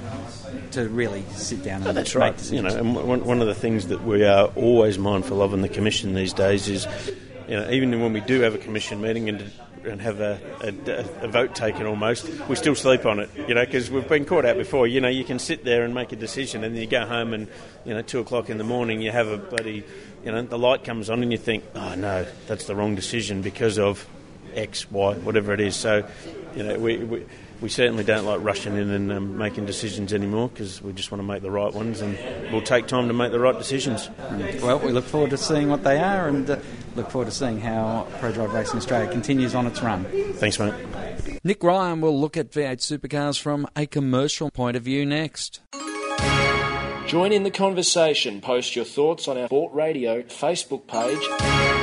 to 0.72 0.90
really 0.90 1.24
sit 1.36 1.64
down 1.64 1.82
and 1.82 1.88
Oh, 1.90 1.94
that's 1.94 2.14
make 2.16 2.22
right. 2.22 2.38
decisions. 2.38 2.74
You 2.74 2.84
know, 2.84 3.00
and 3.00 3.08
one, 3.08 3.24
one 3.26 3.42
of 3.42 3.48
the 3.48 3.56
things 3.56 3.88
that 3.88 4.04
we 4.04 4.26
are 4.26 4.48
always 4.56 4.98
mindful 4.98 5.42
of 5.42 5.54
in 5.54 5.62
the 5.62 5.70
commission 5.70 6.14
these 6.14 6.34
days 6.34 6.68
is, 6.68 6.88
you 7.48 7.56
know, 7.56 7.70
even 7.70 8.00
when 8.02 8.14
we 8.14 8.22
do 8.22 8.42
have 8.42 8.56
a 8.56 8.58
commission 8.58 9.02
meeting 9.02 9.30
and 9.30 9.52
and 9.86 10.02
have 10.02 10.22
a, 10.22 10.40
a, 10.62 11.26
a 11.26 11.28
vote 11.28 11.54
taken 11.56 11.86
almost, 11.86 12.30
we 12.48 12.56
still 12.56 12.74
sleep 12.74 13.06
on 13.06 13.20
it, 13.20 13.30
you 13.50 13.54
know, 13.54 13.66
because 13.66 13.92
we've 13.92 14.08
been 14.08 14.24
caught 14.24 14.46
out 14.46 14.56
before. 14.56 14.88
You 14.88 15.02
know, 15.02 15.10
you 15.10 15.26
can 15.26 15.40
sit 15.40 15.66
there 15.66 15.84
and 15.84 15.94
make 15.94 16.14
a 16.14 16.16
decision, 16.16 16.64
and 16.64 16.74
then 16.74 16.82
you 16.82 16.88
go 16.88 17.06
home 17.06 17.34
and, 17.34 17.50
you 17.84 17.94
know, 17.94 18.02
two 18.02 18.20
o'clock 18.20 18.50
in 18.50 18.58
the 18.58 18.64
morning, 18.64 19.02
you 19.02 19.12
have 19.12 19.28
a 19.28 19.36
bloody, 19.36 19.84
you 20.24 20.32
know, 20.32 20.42
the 20.42 20.58
light 20.58 20.86
comes 20.86 21.10
on, 21.10 21.22
and 21.22 21.34
you 21.34 21.38
think, 21.38 21.66
oh 21.76 21.96
no, 21.96 22.26
that's 22.48 22.64
the 22.66 22.76
wrong 22.78 22.96
decision 22.96 23.42
because 23.42 23.78
of 23.78 24.08
X, 24.56 24.90
Y, 24.92 25.16
whatever 25.16 25.54
it 25.54 25.60
is. 25.60 25.76
So, 25.76 26.08
you 26.56 26.64
know, 26.64 26.80
we. 26.80 26.98
we 26.98 27.26
we 27.64 27.70
certainly 27.70 28.04
don't 28.04 28.26
like 28.26 28.44
rushing 28.44 28.76
in 28.76 28.90
and 28.90 29.10
um, 29.10 29.38
making 29.38 29.66
decisions 29.66 30.12
anymore 30.12 30.50
because 30.50 30.82
we 30.82 30.92
just 30.92 31.12
want 31.12 31.20
to 31.20 31.26
make 31.26 31.42
the 31.42 31.50
right 31.50 31.74
ones 31.74 32.02
and 32.02 32.18
we'll 32.52 32.62
take 32.62 32.88
time 32.88 33.08
to 33.08 33.14
make 33.14 33.32
the 33.32 33.40
right 33.40 33.58
decisions. 33.58 34.10
Well, 34.62 34.80
we 34.80 34.92
look 34.92 35.06
forward 35.06 35.30
to 35.30 35.38
seeing 35.38 35.70
what 35.70 35.82
they 35.82 35.98
are 35.98 36.28
and 36.28 36.50
uh, 36.50 36.60
look 36.98 37.10
forward 37.10 37.30
to 37.30 37.32
seeing 37.32 37.62
how 37.62 38.06
Prodrive 38.20 38.52
Racing 38.52 38.78
Australia 38.78 39.10
continues 39.10 39.56
on 39.56 39.66
its 39.66 39.82
run. 39.82 40.04
Thanks, 40.34 40.60
mate. 40.60 40.74
Nick 41.46 41.64
Ryan 41.64 42.02
will 42.02 42.20
look 42.20 42.36
at 42.36 42.52
V8 42.52 42.80
supercars 42.80 43.40
from 43.40 43.66
a 43.78 43.86
commercial 43.86 44.52
point 44.52 44.76
of 44.76 44.84
view 44.84 45.06
next. 45.06 45.62
Join 47.08 47.32
in 47.32 47.44
the 47.44 47.52
conversation. 47.52 48.42
Post 48.42 48.76
your 48.76 48.86
thoughts 48.86 49.30
on 49.30 49.38
our 49.38 49.48
Sport 49.48 49.74
Radio 49.74 50.22
Facebook 50.24 50.86
page. 50.88 51.83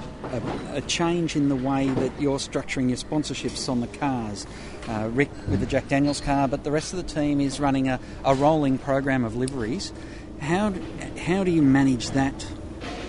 a, 0.74 0.78
a 0.78 0.82
change 0.82 1.36
in 1.36 1.50
the 1.50 1.56
way 1.56 1.90
that 1.90 2.12
you're 2.20 2.40
structuring 2.40 2.90
your 2.90 2.98
sponsorships 2.98 3.70
on 3.70 3.80
the 3.80 3.88
cars. 3.88 4.46
Uh, 4.90 5.10
Rick 5.14 5.30
with 5.48 5.60
the 5.60 5.66
Jack 5.66 5.88
Daniels 5.88 6.22
car, 6.22 6.48
but 6.48 6.64
the 6.64 6.72
rest 6.72 6.94
of 6.94 6.98
the 6.98 7.14
team 7.14 7.40
is 7.40 7.60
running 7.60 7.88
a, 7.88 8.00
a 8.26 8.36
rolling 8.36 8.78
program 8.78 9.24
of 9.24 9.36
liveries. 9.36 9.94
How, 10.42 10.70
d- 10.70 10.82
how 11.20 11.44
do 11.44 11.52
you 11.52 11.62
manage 11.62 12.12
that 12.12 12.46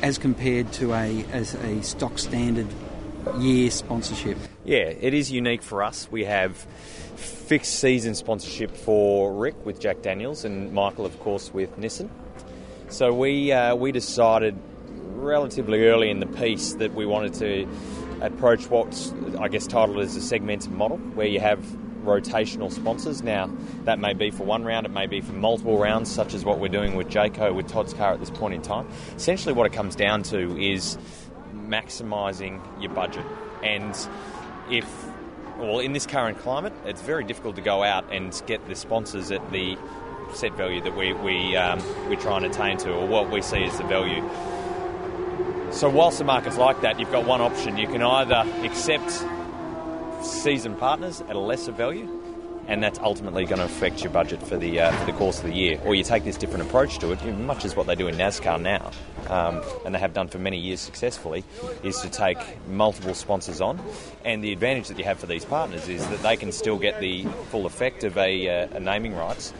as 0.02 0.18
compared 0.18 0.72
to 0.74 0.94
a, 0.94 1.24
as 1.32 1.54
a 1.54 1.82
stock 1.82 2.18
standard 2.18 2.68
year 3.38 3.70
sponsorship? 3.70 4.38
Yeah, 4.64 4.78
it 4.78 5.14
is 5.14 5.30
unique 5.32 5.62
for 5.62 5.82
us. 5.82 6.08
We 6.10 6.24
have 6.24 6.56
fixed 7.16 7.80
season 7.80 8.14
sponsorship 8.14 8.76
for 8.76 9.32
Rick 9.32 9.64
with 9.64 9.80
Jack 9.80 10.02
Daniels 10.02 10.44
and 10.44 10.72
Michael, 10.72 11.06
of 11.06 11.18
course, 11.20 11.52
with 11.52 11.76
Nissan. 11.78 12.08
So 12.90 13.12
we 13.12 13.52
uh, 13.52 13.74
we 13.74 13.92
decided 13.92 14.56
relatively 15.16 15.84
early 15.86 16.10
in 16.10 16.20
the 16.20 16.26
piece 16.26 16.72
that 16.74 16.94
we 16.94 17.04
wanted 17.04 17.34
to 17.34 17.68
approach 18.22 18.68
what's 18.70 19.12
I 19.38 19.48
guess 19.48 19.66
titled 19.66 19.98
as 19.98 20.16
a 20.16 20.22
segmented 20.22 20.72
model, 20.72 20.96
where 20.96 21.26
you 21.26 21.38
have 21.38 21.58
rotational 22.02 22.72
sponsors. 22.72 23.22
Now 23.22 23.50
that 23.84 23.98
may 23.98 24.14
be 24.14 24.30
for 24.30 24.44
one 24.44 24.64
round, 24.64 24.86
it 24.86 24.92
may 24.92 25.06
be 25.06 25.20
for 25.20 25.34
multiple 25.34 25.78
rounds, 25.78 26.10
such 26.10 26.32
as 26.32 26.46
what 26.46 26.60
we're 26.60 26.68
doing 26.68 26.96
with 26.96 27.08
Jayco 27.08 27.54
with 27.54 27.68
Todd's 27.68 27.92
car 27.92 28.14
at 28.14 28.20
this 28.20 28.30
point 28.30 28.54
in 28.54 28.62
time. 28.62 28.88
Essentially, 29.14 29.52
what 29.52 29.66
it 29.66 29.74
comes 29.74 29.94
down 29.94 30.22
to 30.24 30.58
is 30.58 30.96
maximising 31.54 32.62
your 32.80 32.92
budget, 32.92 33.26
and 33.62 33.94
if 34.70 34.86
well, 35.58 35.80
in 35.80 35.92
this 35.92 36.06
current 36.06 36.38
climate, 36.38 36.72
it's 36.86 37.02
very 37.02 37.24
difficult 37.24 37.56
to 37.56 37.62
go 37.62 37.82
out 37.82 38.12
and 38.12 38.40
get 38.46 38.66
the 38.68 38.76
sponsors 38.76 39.30
at 39.32 39.50
the 39.50 39.76
set 40.34 40.54
value 40.54 40.80
that 40.82 40.96
we 40.96 41.12
we 41.12 41.56
um, 41.56 41.82
we 42.08 42.16
try 42.16 42.36
and 42.36 42.46
attain 42.46 42.76
to, 42.78 42.92
or 42.92 43.06
what 43.06 43.30
we 43.30 43.42
see 43.42 43.64
as 43.64 43.76
the 43.78 43.84
value. 43.84 44.22
So, 45.72 45.88
whilst 45.88 46.18
the 46.18 46.24
market's 46.24 46.56
like 46.56 46.80
that, 46.80 46.98
you've 46.98 47.12
got 47.12 47.26
one 47.26 47.40
option. 47.40 47.76
You 47.76 47.86
can 47.86 48.02
either 48.02 48.44
accept 48.64 49.24
season 50.24 50.74
partners 50.76 51.20
at 51.20 51.36
a 51.36 51.38
lesser 51.38 51.72
value, 51.72 52.08
and 52.66 52.82
that's 52.82 52.98
ultimately 53.00 53.44
going 53.44 53.58
to 53.58 53.64
affect 53.64 54.02
your 54.02 54.10
budget 54.10 54.42
for 54.42 54.56
the 54.56 54.80
uh, 54.80 54.92
for 54.92 55.06
the 55.06 55.12
course 55.12 55.38
of 55.38 55.44
the 55.44 55.54
year, 55.54 55.80
or 55.84 55.94
you 55.94 56.04
take 56.04 56.24
this 56.24 56.36
different 56.36 56.66
approach 56.66 56.98
to 56.98 57.12
it, 57.12 57.38
much 57.38 57.64
as 57.64 57.76
what 57.76 57.86
they 57.86 57.94
do 57.94 58.08
in 58.08 58.14
NASCAR 58.14 58.60
now, 58.60 58.90
um, 59.28 59.62
and 59.84 59.94
they 59.94 59.98
have 59.98 60.14
done 60.14 60.28
for 60.28 60.38
many 60.38 60.58
years 60.58 60.80
successfully, 60.80 61.44
is 61.82 62.00
to 62.00 62.08
take 62.08 62.38
multiple 62.68 63.14
sponsors 63.14 63.60
on. 63.60 63.78
And 64.24 64.42
the 64.42 64.52
advantage 64.52 64.88
that 64.88 64.98
you 64.98 65.04
have 65.04 65.18
for 65.18 65.26
these 65.26 65.44
partners 65.44 65.88
is 65.88 66.06
that 66.08 66.22
they 66.22 66.36
can 66.36 66.50
still 66.50 66.78
get 66.78 66.98
the 67.00 67.24
full 67.50 67.66
effect 67.66 68.04
of 68.04 68.16
a, 68.16 68.48
uh, 68.48 68.76
a 68.76 68.80
naming 68.80 69.14
rights 69.14 69.52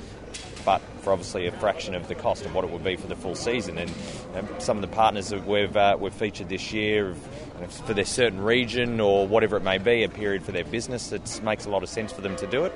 but 0.68 0.82
for 1.00 1.14
obviously 1.14 1.46
a 1.46 1.52
fraction 1.52 1.94
of 1.94 2.08
the 2.08 2.14
cost 2.14 2.44
of 2.44 2.54
what 2.54 2.62
it 2.62 2.70
would 2.70 2.84
be 2.84 2.94
for 2.94 3.06
the 3.06 3.16
full 3.16 3.34
season. 3.34 3.78
And 3.78 3.90
um, 4.34 4.46
some 4.58 4.76
of 4.76 4.82
the 4.82 4.94
partners 4.94 5.30
that 5.30 5.46
we've 5.46 5.74
uh, 5.74 5.96
we've 5.98 6.12
featured 6.12 6.50
this 6.50 6.74
year 6.74 7.14
for 7.86 7.94
their 7.94 8.04
certain 8.04 8.42
region 8.42 9.00
or 9.00 9.26
whatever 9.26 9.56
it 9.56 9.62
may 9.62 9.78
be, 9.78 10.02
a 10.02 10.10
period 10.10 10.42
for 10.42 10.52
their 10.52 10.66
business, 10.66 11.10
it 11.10 11.40
makes 11.42 11.64
a 11.64 11.70
lot 11.70 11.82
of 11.82 11.88
sense 11.88 12.12
for 12.12 12.20
them 12.20 12.36
to 12.36 12.46
do 12.46 12.66
it, 12.66 12.72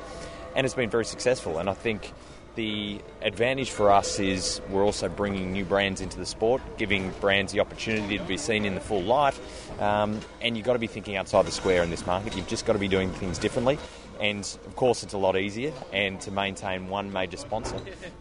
and 0.57 0.64
it's 0.64 0.74
been 0.74 0.88
very 0.88 1.05
successful. 1.05 1.59
And 1.59 1.68
I 1.68 1.74
think. 1.74 2.12
The 2.55 3.00
advantage 3.22 3.70
for 3.70 3.90
us 3.90 4.20
is 4.20 4.61
we're 4.68 4.85
also 4.85 5.09
bringing 5.09 5.55
new 5.55 5.64
brands 5.64 6.02
into 6.02 6.18
the 6.18 6.26
sport, 6.26 6.61
giving 6.76 7.11
brands 7.18 7.50
the 7.50 7.61
opportunity 7.61 8.18
to 8.18 8.24
be 8.24 8.37
seen 8.37 8.66
in 8.66 8.74
the 8.74 8.81
full 8.83 9.00
light. 9.00 9.40
Um, 9.81 10.20
and 10.42 10.55
you've 10.55 10.66
got 10.66 10.74
to 10.74 10.78
be 10.78 10.87
thinking 10.87 11.16
outside 11.16 11.46
the 11.46 11.50
square 11.50 11.83
in 11.83 11.88
this 11.88 12.05
market. 12.05 12.37
You've 12.37 12.48
just 12.48 12.66
got 12.66 12.74
to 12.74 12.78
be 12.78 12.88
doing 12.88 13.11
things 13.11 13.38
differently. 13.38 13.78
And 14.23 14.45
of 14.67 14.77
course, 14.77 15.03
it's 15.03 15.15
a 15.15 15.19
lot 15.19 15.37
easier 15.37 15.73
and 15.93 16.21
to 16.21 16.31
maintain 16.31 16.87
one 16.87 17.13
major 17.13 17.37
sponsor. 17.37 17.77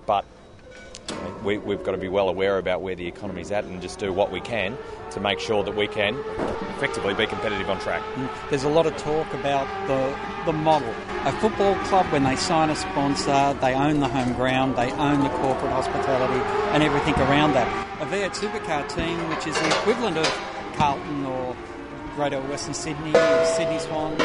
But 0.08 0.26
we, 1.44 1.60
we've 1.60 1.84
got 1.84 1.92
to 1.92 1.98
be 2.00 2.08
well 2.08 2.28
aware 2.28 2.58
about 2.58 2.82
where 2.82 2.96
the 2.96 3.08
economy's 3.08 3.52
at 3.52 3.66
and 3.66 3.80
just 3.84 4.00
do 4.00 4.12
what 4.12 4.32
we 4.32 4.42
can 4.42 4.76
to 5.12 5.20
make 5.20 5.40
sure 5.40 5.64
that 5.64 5.76
we 5.76 5.88
can 5.88 6.18
effectively 6.76 7.14
be 7.14 7.28
competitive 7.28 7.70
on 7.70 7.80
track. 7.82 8.02
Mm, 8.16 8.50
there's 8.50 8.64
a 8.64 8.70
lot 8.70 8.88
of 8.88 8.98
talk 8.98 9.32
about 9.36 9.68
the 9.88 10.18
the 10.46 10.54
model. 10.54 10.92
A 11.26 11.32
football 11.34 11.76
club, 11.86 12.08
when 12.08 12.24
they 12.24 12.36
sign 12.36 12.72
a 12.72 12.76
sponsor, 12.76 13.56
they 13.62 13.76
own 13.76 14.00
the 14.00 14.08
home 14.08 14.34
ground, 14.34 14.76
they 14.76 14.92
own 14.94 15.22
the 15.22 15.30
corporate 15.30 15.72
hospitality 15.72 16.40
and 16.74 16.82
everything 16.82 17.14
around 17.16 17.54
that. 17.54 17.68
A 18.02 18.06
V8 18.08 18.34
Supercar 18.34 18.90
team, 18.96 19.20
which 19.30 19.46
is 19.46 19.54
the 19.54 19.68
equivalent 19.68 20.18
of 20.18 20.28
Carlton 20.78 21.26
or 21.28 21.56
Greater 22.16 22.42
Western 22.42 22.74
Sydney 22.74 23.14
or 23.16 23.46
Sydney 23.46 23.78
Swans, 23.78 24.18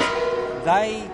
they 0.65 1.07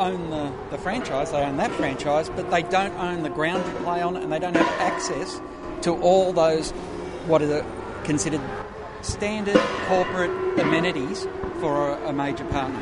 own 0.00 0.30
the, 0.30 0.52
the 0.70 0.78
franchise, 0.78 1.30
they 1.30 1.42
own 1.42 1.58
that 1.58 1.70
franchise, 1.72 2.28
but 2.30 2.50
they 2.50 2.62
don't 2.62 2.94
own 2.94 3.22
the 3.22 3.30
ground 3.30 3.64
to 3.64 3.82
play 3.82 4.00
on 4.00 4.16
and 4.16 4.32
they 4.32 4.38
don't 4.38 4.56
have 4.56 4.80
access 4.80 5.40
to 5.82 5.92
all 6.00 6.32
those 6.32 6.70
what 7.26 7.42
are 7.42 7.64
considered 8.04 8.40
standard 9.02 9.60
corporate 9.86 10.30
amenities 10.58 11.26
for 11.60 11.90
a, 11.90 12.08
a 12.08 12.12
major 12.12 12.44
partner. 12.46 12.80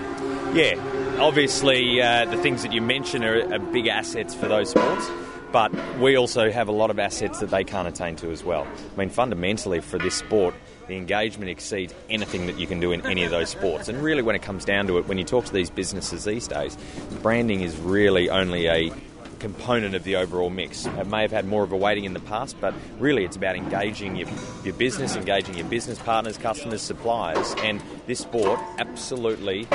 Yeah, 0.55 0.75
obviously 1.19 2.01
uh, 2.01 2.25
the 2.25 2.39
things 2.39 2.63
that 2.63 2.73
you 2.73 2.81
mention 2.81 3.25
are, 3.25 3.53
are 3.53 3.59
big 3.59 3.89
assets 3.89 4.35
for 4.35 4.49
those 4.49 4.71
sports. 4.71 5.11
But 5.53 5.73
we 5.99 6.17
also 6.17 6.51
have 6.51 6.69
a 6.69 6.73
lot 6.73 6.91
of 6.91 6.99
assets 6.99 7.41
that 7.41 7.51
they 7.51 7.65
can't 7.65 7.89
attain 7.89 8.17
to 8.17 8.31
as 8.31 8.45
well. 8.45 8.67
I 8.67 8.99
mean, 8.99 9.11
fundamentally, 9.11 9.81
for 9.81 9.99
this 9.99 10.15
sport, 10.15 10.55
the 10.87 10.97
engagement 10.97 11.51
exceeds 11.51 11.95
anything 12.11 12.47
that 12.47 12.59
you 12.59 12.67
can 12.67 12.81
do 12.81 12.93
in 12.93 13.05
any 13.07 13.25
of 13.25 13.31
those 13.31 13.51
sports. 13.51 13.89
And 13.89 14.03
really, 14.03 14.23
when 14.23 14.37
it 14.37 14.43
comes 14.43 14.65
down 14.65 14.87
to 14.89 14.99
it, 14.99 15.07
when 15.07 15.19
you 15.19 15.25
talk 15.25 15.45
to 15.47 15.53
these 15.53 15.71
businesses 15.71 16.25
these 16.25 16.49
days, 16.49 16.77
branding 17.23 17.61
is 17.61 17.77
really 17.79 18.31
only 18.31 18.67
a 18.67 18.93
component 19.39 19.95
of 19.95 20.05
the 20.05 20.17
overall 20.17 20.51
mix. 20.51 20.87
It 20.87 21.07
may 21.07 21.23
have 21.23 21.31
had 21.31 21.47
more 21.47 21.63
of 21.63 21.73
a 21.73 21.77
weighting 21.77 22.05
in 22.05 22.13
the 22.13 22.21
past, 22.21 22.57
but 22.61 22.75
really 22.99 23.25
it's 23.25 23.37
about 23.37 23.57
engaging 23.57 24.17
your, 24.17 24.29
your 24.65 24.75
business, 24.75 25.15
engaging 25.17 25.57
your 25.57 25.69
business 25.69 25.99
partners, 25.99 26.37
customers, 26.39 26.83
suppliers, 26.83 27.55
and 27.63 27.81
this 28.07 28.19
sport 28.21 28.59
absolutely, 28.79 29.69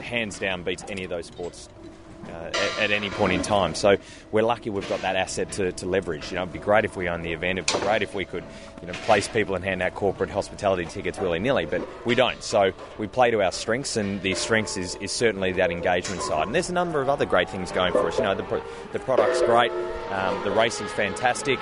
hands 0.00 0.38
down, 0.38 0.62
beats 0.62 0.84
any 0.88 1.04
of 1.04 1.10
those 1.10 1.26
sports 1.26 1.68
uh, 2.28 2.48
at, 2.48 2.78
at, 2.78 2.90
any 2.90 3.10
point 3.10 3.32
in 3.32 3.42
time. 3.42 3.74
So 3.74 3.96
we're 4.32 4.42
lucky 4.42 4.70
we've 4.70 4.88
got 4.88 5.02
that 5.02 5.16
asset 5.16 5.52
to, 5.52 5.72
to, 5.72 5.86
leverage. 5.86 6.30
You 6.30 6.36
know, 6.36 6.42
it'd 6.42 6.52
be 6.52 6.58
great 6.58 6.84
if 6.84 6.96
we 6.96 7.08
owned 7.08 7.24
the 7.24 7.32
event. 7.32 7.58
It'd 7.58 7.80
be 7.80 7.86
great 7.86 8.02
if 8.02 8.14
we 8.14 8.24
could, 8.24 8.44
you 8.80 8.86
know, 8.86 8.92
place 9.04 9.28
people 9.28 9.54
and 9.54 9.64
hand 9.64 9.82
out 9.82 9.94
corporate 9.94 10.30
hospitality 10.30 10.84
tickets 10.84 11.18
willy 11.18 11.38
nilly, 11.38 11.66
but 11.66 11.86
we 12.06 12.14
don't. 12.14 12.42
So 12.42 12.72
we 12.98 13.06
play 13.06 13.30
to 13.30 13.42
our 13.42 13.52
strengths, 13.52 13.96
and 13.96 14.20
the 14.22 14.34
strengths 14.34 14.76
is, 14.76 14.96
is 14.96 15.12
certainly 15.12 15.52
that 15.52 15.70
engagement 15.70 16.22
side. 16.22 16.46
And 16.46 16.54
there's 16.54 16.70
a 16.70 16.74
number 16.74 17.00
of 17.00 17.08
other 17.08 17.24
great 17.24 17.48
things 17.48 17.72
going 17.72 17.92
for 17.92 18.08
us. 18.08 18.18
You 18.18 18.24
know, 18.24 18.34
the, 18.34 18.62
the 18.92 18.98
product's 18.98 19.42
great, 19.42 19.72
um, 20.10 20.42
the 20.44 20.50
racing's 20.50 20.92
fantastic. 20.92 21.58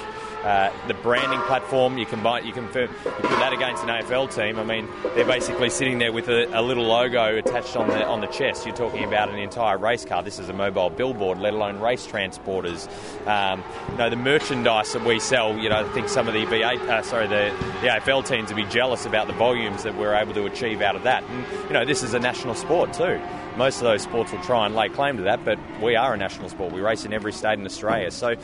Uh, 0.46 0.72
the 0.86 0.94
branding 0.94 1.40
platform, 1.40 1.98
you 1.98 2.06
can 2.06 2.22
buy, 2.22 2.38
you 2.38 2.52
can 2.52 2.66
you 2.66 2.70
put 2.70 2.88
that 3.04 3.52
against 3.52 3.82
an 3.82 3.88
AFL 3.88 4.32
team. 4.32 4.60
I 4.60 4.62
mean, 4.62 4.88
they're 5.16 5.26
basically 5.26 5.70
sitting 5.70 5.98
there 5.98 6.12
with 6.12 6.28
a, 6.28 6.48
a, 6.56 6.62
little 6.62 6.84
logo 6.84 7.36
attached 7.36 7.74
on 7.74 7.88
the 7.88 8.06
on 8.06 8.20
the 8.20 8.28
chest. 8.28 8.64
You're 8.64 8.76
talking 8.76 9.02
about 9.02 9.28
an 9.28 9.40
entire 9.40 9.76
race 9.76 10.04
car. 10.04 10.22
This 10.22 10.38
is 10.38 10.48
a 10.48 10.52
mobile 10.52 10.88
billboard, 10.88 11.38
let 11.38 11.52
alone 11.52 11.80
race 11.80 12.06
transporters. 12.06 12.86
Um, 13.26 13.64
you 13.90 13.98
know, 13.98 14.08
the 14.08 14.14
merchandise 14.14 14.92
that 14.92 15.04
we 15.04 15.18
sell. 15.18 15.58
You 15.58 15.68
know, 15.68 15.84
I 15.84 15.92
think 15.92 16.08
some 16.08 16.28
of 16.28 16.34
the 16.34 16.46
V8, 16.46 16.78
uh, 16.78 17.02
sorry, 17.02 17.26
the, 17.26 17.52
the 17.80 17.88
AFL 17.88 18.24
teams 18.24 18.48
would 18.48 18.56
be 18.56 18.70
jealous 18.70 19.04
about 19.04 19.26
the 19.26 19.32
volumes 19.32 19.82
that 19.82 19.96
we're 19.96 20.14
able 20.14 20.34
to 20.34 20.46
achieve 20.46 20.80
out 20.80 20.94
of 20.94 21.02
that. 21.02 21.24
And 21.24 21.44
you 21.64 21.72
know, 21.72 21.84
this 21.84 22.04
is 22.04 22.14
a 22.14 22.20
national 22.20 22.54
sport 22.54 22.92
too 22.92 23.20
most 23.56 23.78
of 23.78 23.84
those 23.84 24.02
sports 24.02 24.32
will 24.32 24.42
try 24.42 24.66
and 24.66 24.74
lay 24.74 24.88
claim 24.88 25.16
to 25.16 25.24
that, 25.24 25.44
but 25.44 25.58
we 25.82 25.96
are 25.96 26.14
a 26.14 26.16
national 26.16 26.48
sport. 26.48 26.72
We 26.72 26.80
race 26.80 27.04
in 27.04 27.12
every 27.12 27.32
state 27.32 27.58
in 27.58 27.64
Australia. 27.64 28.10
So 28.10 28.34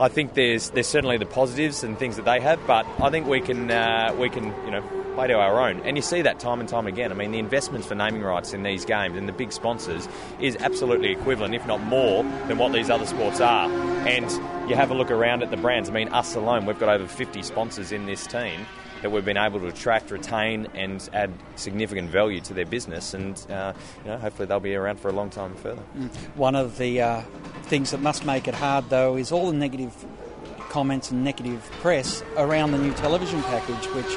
I 0.00 0.08
think 0.08 0.34
there's 0.34 0.70
there's 0.70 0.86
certainly 0.86 1.16
the 1.18 1.26
positives 1.26 1.82
and 1.82 1.98
things 1.98 2.16
that 2.16 2.24
they 2.24 2.40
have, 2.40 2.64
but 2.66 2.86
I 3.00 3.10
think 3.10 3.26
we 3.26 3.40
can 3.40 3.70
uh, 3.70 4.14
we 4.18 4.28
can 4.28 4.46
you 4.64 4.70
know 4.70 4.82
play 5.14 5.26
to 5.28 5.34
our 5.34 5.60
own. 5.60 5.80
And 5.80 5.96
you 5.96 6.02
see 6.02 6.22
that 6.22 6.38
time 6.38 6.60
and 6.60 6.68
time 6.68 6.86
again. 6.86 7.10
I 7.10 7.14
mean, 7.14 7.32
the 7.32 7.38
investments 7.38 7.86
for 7.86 7.94
naming 7.94 8.22
rights 8.22 8.52
in 8.52 8.62
these 8.62 8.84
games 8.84 9.16
and 9.16 9.28
the 9.28 9.32
big 9.32 9.52
sponsors 9.52 10.08
is 10.40 10.56
absolutely 10.56 11.10
equivalent, 11.10 11.54
if 11.54 11.66
not 11.66 11.82
more, 11.82 12.22
than 12.46 12.58
what 12.58 12.72
these 12.72 12.90
other 12.90 13.06
sports 13.06 13.40
are. 13.40 13.68
And 14.06 14.30
you 14.70 14.76
have 14.76 14.90
a 14.90 14.94
look 14.94 15.10
around 15.10 15.42
at 15.42 15.50
the 15.50 15.56
brands. 15.56 15.88
I 15.88 15.92
mean, 15.92 16.08
us 16.08 16.34
alone, 16.36 16.64
we've 16.64 16.78
got 16.78 16.88
over 16.88 17.06
50 17.06 17.42
sponsors 17.42 17.92
in 17.92 18.06
this 18.06 18.26
team 18.26 18.66
that 19.02 19.10
we've 19.10 19.24
been 19.24 19.36
able 19.36 19.60
to 19.60 19.66
attract, 19.66 20.10
retain, 20.10 20.68
and 20.74 21.08
add 21.12 21.32
significant 21.56 22.10
value 22.10 22.40
to 22.42 22.54
their 22.54 22.66
business. 22.66 23.14
And 23.14 23.40
uh, 23.50 23.72
you 24.04 24.10
know, 24.10 24.18
hopefully 24.18 24.46
they'll 24.46 24.60
be 24.60 24.74
around 24.74 25.00
for 25.00 25.08
a 25.08 25.12
long 25.12 25.30
time 25.30 25.54
further. 25.54 25.82
Mm. 25.96 26.14
One 26.36 26.54
of 26.54 26.78
the 26.78 27.00
uh, 27.00 27.22
things 27.64 27.90
that 27.92 28.00
must 28.00 28.24
make 28.24 28.48
it 28.48 28.54
hard, 28.54 28.90
though, 28.90 29.16
is 29.16 29.32
all 29.32 29.50
the 29.50 29.56
negative 29.56 29.92
comments 30.68 31.10
and 31.10 31.24
negative 31.24 31.68
press 31.80 32.22
around 32.36 32.72
the 32.72 32.78
new 32.78 32.92
television 32.94 33.42
package, 33.42 33.86
which 33.86 34.16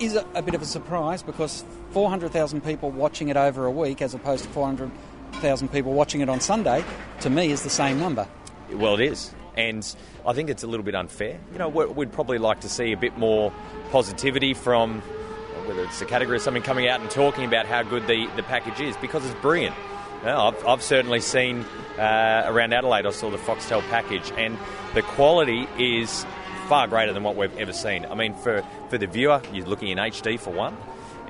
is 0.00 0.14
a, 0.14 0.24
a 0.34 0.42
bit 0.42 0.54
of 0.54 0.62
a 0.62 0.66
surprise 0.66 1.22
because 1.22 1.64
400,000 1.90 2.62
people 2.62 2.90
watching 2.90 3.28
it 3.28 3.36
over 3.36 3.64
a 3.64 3.70
week 3.70 4.02
as 4.02 4.14
opposed 4.14 4.44
to 4.44 4.50
400,000 4.50 5.68
people 5.72 5.92
watching 5.92 6.20
it 6.20 6.28
on 6.28 6.40
Sunday, 6.40 6.84
to 7.20 7.30
me, 7.30 7.50
is 7.50 7.62
the 7.62 7.70
same 7.70 7.98
number. 7.98 8.28
Well, 8.70 8.94
it 8.94 9.00
is 9.00 9.34
and 9.58 9.96
I 10.24 10.32
think 10.32 10.50
it's 10.50 10.62
a 10.62 10.68
little 10.68 10.84
bit 10.84 10.94
unfair. 10.94 11.38
You 11.52 11.58
know, 11.58 11.68
we'd 11.68 12.12
probably 12.12 12.38
like 12.38 12.60
to 12.60 12.68
see 12.68 12.92
a 12.92 12.96
bit 12.96 13.18
more 13.18 13.52
positivity 13.90 14.54
from 14.54 15.00
whether 15.66 15.82
it's 15.82 15.98
the 15.98 16.06
category 16.06 16.36
or 16.36 16.40
something 16.40 16.62
coming 16.62 16.88
out 16.88 17.00
and 17.00 17.10
talking 17.10 17.44
about 17.44 17.66
how 17.66 17.82
good 17.82 18.06
the, 18.06 18.26
the 18.36 18.42
package 18.44 18.80
is 18.80 18.96
because 18.98 19.26
it's 19.26 19.38
brilliant. 19.40 19.74
You 20.20 20.26
know, 20.26 20.46
I've, 20.46 20.66
I've, 20.66 20.82
certainly 20.82 21.20
seen 21.20 21.64
uh, 21.98 22.44
around 22.46 22.72
Adelaide, 22.72 23.04
I 23.04 23.10
saw 23.10 23.30
the 23.30 23.36
Foxtel 23.36 23.82
package, 23.90 24.32
and 24.36 24.56
the 24.94 25.02
quality 25.02 25.68
is 25.78 26.24
far 26.68 26.86
greater 26.86 27.12
than 27.12 27.22
what 27.22 27.36
we've 27.36 27.56
ever 27.58 27.72
seen. 27.72 28.06
I 28.06 28.14
mean, 28.14 28.34
for, 28.34 28.64
for 28.88 28.96
the 28.98 29.06
viewer, 29.06 29.42
you're 29.52 29.66
looking 29.66 29.88
in 29.88 29.98
HD 29.98 30.38
for 30.38 30.50
one 30.50 30.76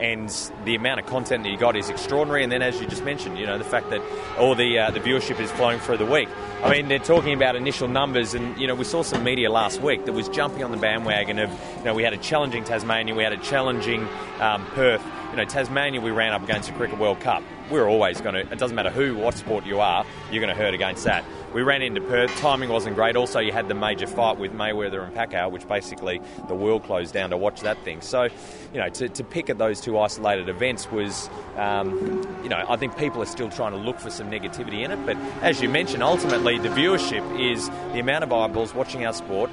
and 0.00 0.28
the 0.64 0.74
amount 0.74 1.00
of 1.00 1.06
content 1.06 1.44
that 1.44 1.50
you 1.50 1.58
got 1.58 1.76
is 1.76 1.88
extraordinary. 1.88 2.42
And 2.42 2.52
then, 2.52 2.62
as 2.62 2.80
you 2.80 2.86
just 2.86 3.04
mentioned, 3.04 3.38
you 3.38 3.46
know 3.46 3.58
the 3.58 3.64
fact 3.64 3.90
that 3.90 4.00
all 4.38 4.54
the 4.54 4.78
uh, 4.78 4.90
the 4.90 5.00
viewership 5.00 5.40
is 5.40 5.50
flowing 5.50 5.80
through 5.80 5.98
the 5.98 6.06
week. 6.06 6.28
I 6.62 6.70
mean, 6.70 6.88
they're 6.88 6.98
talking 6.98 7.34
about 7.34 7.56
initial 7.56 7.88
numbers, 7.88 8.34
and 8.34 8.58
you 8.58 8.66
know 8.66 8.74
we 8.74 8.84
saw 8.84 9.02
some 9.02 9.22
media 9.24 9.50
last 9.50 9.80
week 9.80 10.04
that 10.06 10.12
was 10.12 10.28
jumping 10.28 10.64
on 10.64 10.70
the 10.70 10.76
bandwagon 10.76 11.38
of 11.38 11.50
you 11.78 11.84
know 11.84 11.94
we 11.94 12.02
had 12.02 12.12
a 12.12 12.18
challenging 12.18 12.64
Tasmania, 12.64 13.14
we 13.14 13.22
had 13.22 13.32
a 13.32 13.38
challenging 13.38 14.06
um, 14.40 14.64
Perth. 14.66 15.02
You 15.30 15.36
know, 15.36 15.44
Tasmania, 15.44 16.00
we 16.00 16.10
ran 16.10 16.32
up 16.32 16.42
against 16.42 16.68
the 16.68 16.74
Cricket 16.74 16.98
World 16.98 17.20
Cup. 17.20 17.42
We're 17.70 17.88
always 17.88 18.20
going 18.20 18.34
to. 18.34 18.40
It 18.52 18.58
doesn't 18.58 18.74
matter 18.74 18.90
who, 18.90 19.16
what 19.16 19.36
sport 19.36 19.66
you 19.66 19.80
are, 19.80 20.06
you're 20.30 20.40
going 20.40 20.54
to 20.54 20.60
hurt 20.60 20.74
against 20.74 21.04
that. 21.04 21.24
We 21.52 21.62
ran 21.62 21.80
into 21.80 22.00
Perth. 22.02 22.34
Timing 22.36 22.68
wasn't 22.68 22.94
great. 22.94 23.16
Also, 23.16 23.40
you 23.40 23.52
had 23.52 23.68
the 23.68 23.74
major 23.74 24.06
fight 24.06 24.38
with 24.38 24.52
Mayweather 24.52 25.02
and 25.02 25.14
Pacquiao, 25.14 25.50
which 25.50 25.66
basically 25.66 26.20
the 26.46 26.54
world 26.54 26.84
closed 26.84 27.14
down 27.14 27.30
to 27.30 27.36
watch 27.36 27.62
that 27.62 27.82
thing. 27.84 28.02
So, 28.02 28.24
you 28.24 28.80
know, 28.80 28.88
to, 28.90 29.08
to 29.08 29.24
pick 29.24 29.48
at 29.48 29.56
those 29.56 29.80
two 29.80 29.98
isolated 29.98 30.48
events 30.48 30.90
was, 30.90 31.30
um, 31.56 31.94
you 32.42 32.50
know, 32.50 32.64
I 32.68 32.76
think 32.76 32.98
people 32.98 33.22
are 33.22 33.26
still 33.26 33.48
trying 33.48 33.72
to 33.72 33.78
look 33.78 33.98
for 33.98 34.10
some 34.10 34.30
negativity 34.30 34.84
in 34.84 34.90
it. 34.90 35.06
But 35.06 35.16
as 35.42 35.62
you 35.62 35.68
mentioned, 35.68 36.02
ultimately 36.02 36.58
the 36.58 36.68
viewership 36.68 37.40
is 37.40 37.68
the 37.92 38.00
amount 38.00 38.24
of 38.24 38.32
eyeballs 38.32 38.74
watching 38.74 39.06
our 39.06 39.14
sport 39.14 39.50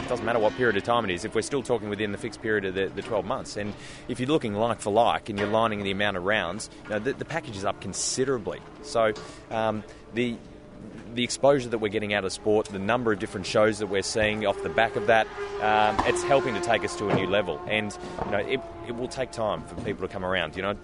it 0.00 0.08
doesn't 0.08 0.24
matter 0.24 0.38
what 0.38 0.54
period 0.56 0.76
of 0.76 0.84
time 0.84 1.04
it 1.04 1.10
is, 1.10 1.24
if 1.24 1.34
we're 1.34 1.42
still 1.42 1.62
talking 1.62 1.88
within 1.88 2.12
the 2.12 2.18
fixed 2.18 2.42
period 2.42 2.64
of 2.64 2.74
the, 2.74 2.86
the 2.86 3.02
12 3.02 3.24
months. 3.24 3.56
And 3.56 3.72
if 4.08 4.20
you're 4.20 4.28
looking 4.28 4.54
like 4.54 4.80
for 4.80 4.90
like 4.90 5.28
and 5.28 5.38
you're 5.38 5.48
lining 5.48 5.82
the 5.82 5.90
amount 5.90 6.16
of 6.16 6.24
rounds, 6.24 6.70
you 6.84 6.90
know, 6.90 6.98
the, 6.98 7.12
the, 7.12 7.24
package 7.24 7.56
is 7.56 7.64
up 7.64 7.80
considerably. 7.80 8.60
So 8.82 9.12
um, 9.50 9.84
the 10.14 10.36
the 11.14 11.24
exposure 11.24 11.68
that 11.68 11.78
we're 11.78 11.88
getting 11.88 12.14
out 12.14 12.24
of 12.24 12.32
sport, 12.32 12.66
the 12.66 12.78
number 12.78 13.12
of 13.12 13.18
different 13.18 13.46
shows 13.46 13.80
that 13.80 13.88
we're 13.88 14.02
seeing 14.02 14.46
off 14.46 14.62
the 14.62 14.68
back 14.68 14.96
of 14.96 15.08
that, 15.08 15.26
um, 15.60 15.96
it's 16.06 16.22
helping 16.22 16.54
to 16.54 16.60
take 16.60 16.84
us 16.84 16.96
to 16.96 17.08
a 17.08 17.14
new 17.14 17.26
level. 17.26 17.60
And 17.66 17.96
you 18.24 18.30
know, 18.30 18.38
it, 18.38 18.60
it, 18.86 18.96
will 18.96 19.08
take 19.08 19.30
time 19.32 19.62
for 19.64 19.74
people 19.82 20.06
to 20.06 20.12
come 20.12 20.24
around. 20.24 20.56
You 20.56 20.62
know, 20.62 20.76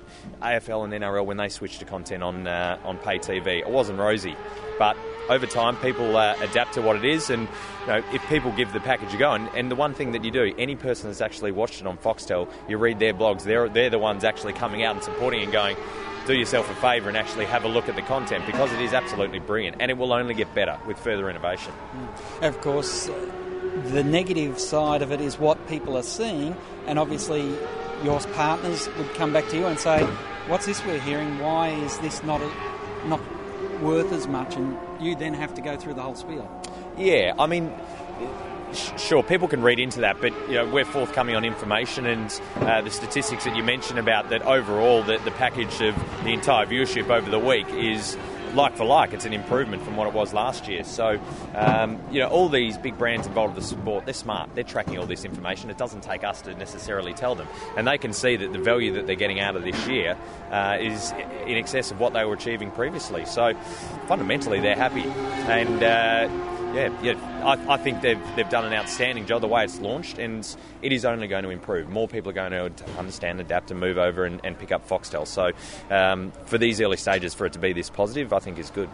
AFL 0.42 0.84
and 0.84 0.92
NRL 0.92 1.24
when 1.24 1.36
they 1.36 1.48
switched 1.48 1.78
to 1.78 1.84
content 1.84 2.22
on 2.22 2.46
uh, 2.46 2.78
on 2.84 2.98
pay 2.98 3.18
TV, 3.18 3.60
it 3.60 3.68
wasn't 3.68 3.98
rosy, 3.98 4.36
but 4.78 4.96
over 5.28 5.46
time 5.46 5.76
people 5.76 6.16
uh, 6.16 6.36
adapt 6.40 6.74
to 6.74 6.82
what 6.82 6.96
it 6.96 7.04
is, 7.04 7.30
and 7.30 7.48
you 7.82 7.86
know, 7.86 8.02
if 8.12 8.26
people 8.28 8.52
give 8.52 8.72
the 8.72 8.80
package 8.80 9.14
a 9.14 9.16
go, 9.16 9.32
and, 9.32 9.48
and, 9.54 9.70
the 9.70 9.76
one 9.76 9.94
thing 9.94 10.12
that 10.12 10.24
you 10.24 10.30
do, 10.30 10.54
any 10.58 10.76
person 10.76 11.08
that's 11.08 11.20
actually 11.20 11.52
watched 11.52 11.80
it 11.80 11.86
on 11.86 11.98
Foxtel, 11.98 12.48
you 12.68 12.78
read 12.78 12.98
their 12.98 13.14
blogs, 13.14 13.42
they're 13.42 13.68
they're 13.68 13.90
the 13.90 13.98
ones 13.98 14.24
actually 14.24 14.52
coming 14.52 14.82
out 14.82 14.94
and 14.94 15.04
supporting 15.04 15.42
and 15.42 15.52
going 15.52 15.76
do 16.26 16.34
yourself 16.34 16.68
a 16.70 16.74
favour 16.74 17.08
and 17.08 17.16
actually 17.16 17.44
have 17.44 17.64
a 17.64 17.68
look 17.68 17.88
at 17.88 17.94
the 17.94 18.02
content 18.02 18.44
because 18.46 18.72
it 18.72 18.80
is 18.80 18.92
absolutely 18.92 19.38
brilliant 19.38 19.76
and 19.78 19.92
it 19.92 19.96
will 19.96 20.12
only 20.12 20.34
get 20.34 20.52
better 20.54 20.76
with 20.84 20.98
further 20.98 21.30
innovation. 21.30 21.72
Of 22.42 22.60
course, 22.60 23.08
the 23.84 24.02
negative 24.02 24.58
side 24.58 25.02
of 25.02 25.12
it 25.12 25.20
is 25.20 25.38
what 25.38 25.68
people 25.68 25.96
are 25.96 26.02
seeing, 26.02 26.56
and 26.86 26.98
obviously, 26.98 27.56
your 28.02 28.20
partners 28.34 28.88
would 28.96 29.12
come 29.14 29.32
back 29.32 29.48
to 29.48 29.56
you 29.56 29.66
and 29.66 29.78
say, 29.78 30.02
"What's 30.48 30.66
this 30.66 30.84
we're 30.84 31.00
hearing? 31.00 31.38
Why 31.38 31.68
is 31.68 31.98
this 31.98 32.22
not 32.22 32.40
a, 32.40 32.50
not 33.06 33.20
worth 33.80 34.12
as 34.12 34.26
much?" 34.26 34.56
And 34.56 34.76
you 35.00 35.14
then 35.16 35.34
have 35.34 35.54
to 35.54 35.62
go 35.62 35.76
through 35.76 35.94
the 35.94 36.02
whole 36.02 36.14
spiel. 36.14 36.48
Yeah, 36.96 37.34
I 37.38 37.46
mean 37.46 37.72
sure, 38.96 39.22
people 39.22 39.48
can 39.48 39.62
read 39.62 39.78
into 39.78 40.00
that, 40.00 40.20
but 40.20 40.32
you 40.48 40.54
know, 40.54 40.66
we're 40.66 40.84
forthcoming 40.84 41.36
on 41.36 41.44
information 41.44 42.06
and 42.06 42.40
uh, 42.56 42.82
the 42.82 42.90
statistics 42.90 43.44
that 43.44 43.56
you 43.56 43.62
mentioned 43.62 43.98
about 43.98 44.30
that 44.30 44.42
overall, 44.42 45.02
the, 45.02 45.18
the 45.18 45.30
package 45.32 45.80
of 45.80 45.94
the 46.24 46.32
entire 46.32 46.66
viewership 46.66 47.08
over 47.08 47.30
the 47.30 47.38
week 47.38 47.68
is 47.70 48.16
like 48.56 48.76
for 48.76 48.84
like. 48.84 49.12
It's 49.12 49.24
an 49.24 49.32
improvement 49.32 49.82
from 49.82 49.96
what 49.96 50.08
it 50.08 50.14
was 50.14 50.32
last 50.32 50.66
year. 50.66 50.82
So, 50.82 51.20
um, 51.54 52.00
you 52.10 52.20
know, 52.20 52.28
all 52.28 52.48
these 52.48 52.78
big 52.78 52.98
brands 52.98 53.26
involved 53.26 53.56
in 53.56 53.60
the 53.60 53.66
sport, 53.66 54.04
they're 54.04 54.14
smart. 54.14 54.50
They're 54.54 54.64
tracking 54.64 54.98
all 54.98 55.06
this 55.06 55.24
information. 55.24 55.70
It 55.70 55.78
doesn't 55.78 56.02
take 56.02 56.24
us 56.24 56.42
to 56.42 56.54
necessarily 56.54 57.14
tell 57.14 57.34
them. 57.34 57.46
And 57.76 57.86
they 57.86 57.98
can 57.98 58.12
see 58.12 58.36
that 58.36 58.52
the 58.52 58.58
value 58.58 58.94
that 58.94 59.06
they're 59.06 59.14
getting 59.14 59.40
out 59.40 59.56
of 59.56 59.62
this 59.62 59.86
year 59.86 60.16
uh, 60.50 60.78
is 60.80 61.12
in 61.46 61.56
excess 61.56 61.90
of 61.90 62.00
what 62.00 62.12
they 62.14 62.24
were 62.24 62.34
achieving 62.34 62.70
previously. 62.70 63.24
So, 63.26 63.54
fundamentally, 64.08 64.60
they're 64.60 64.76
happy. 64.76 65.04
And, 65.04 65.82
uh, 65.82 66.55
yeah, 66.74 67.02
yeah, 67.02 67.44
I, 67.44 67.74
I, 67.74 67.76
think 67.76 68.02
they've, 68.02 68.20
they've 68.36 68.48
done 68.48 68.64
an 68.64 68.72
outstanding 68.72 69.26
job 69.26 69.40
the 69.40 69.48
way 69.48 69.64
it's 69.64 69.78
launched, 69.80 70.18
and 70.18 70.46
it 70.82 70.92
is 70.92 71.04
only 71.04 71.26
going 71.28 71.44
to 71.44 71.50
improve. 71.50 71.88
More 71.88 72.08
people 72.08 72.30
are 72.30 72.34
going 72.34 72.52
to 72.52 72.98
understand, 72.98 73.40
adapt, 73.40 73.70
and 73.70 73.80
move 73.80 73.98
over 73.98 74.24
and, 74.24 74.40
and 74.44 74.58
pick 74.58 74.72
up 74.72 74.88
Foxtel. 74.88 75.26
So, 75.26 75.50
um, 75.94 76.32
for 76.46 76.58
these 76.58 76.80
early 76.80 76.96
stages, 76.96 77.34
for 77.34 77.46
it 77.46 77.52
to 77.54 77.58
be 77.58 77.72
this 77.72 77.90
positive, 77.90 78.32
I 78.32 78.38
think 78.38 78.58
is 78.58 78.70
good. 78.70 78.88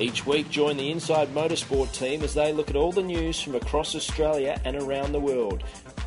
Each 0.00 0.26
week, 0.26 0.48
join 0.48 0.76
the 0.76 0.90
Inside 0.90 1.34
Motorsport 1.34 1.92
team 1.92 2.22
as 2.22 2.34
they 2.34 2.52
look 2.52 2.70
at 2.70 2.76
all 2.76 2.92
the 2.92 3.02
news 3.02 3.40
from 3.40 3.56
across 3.56 3.94
Australia 3.94 4.60
and 4.64 4.76
around 4.76 5.12
the 5.12 5.20
world. 5.20 5.64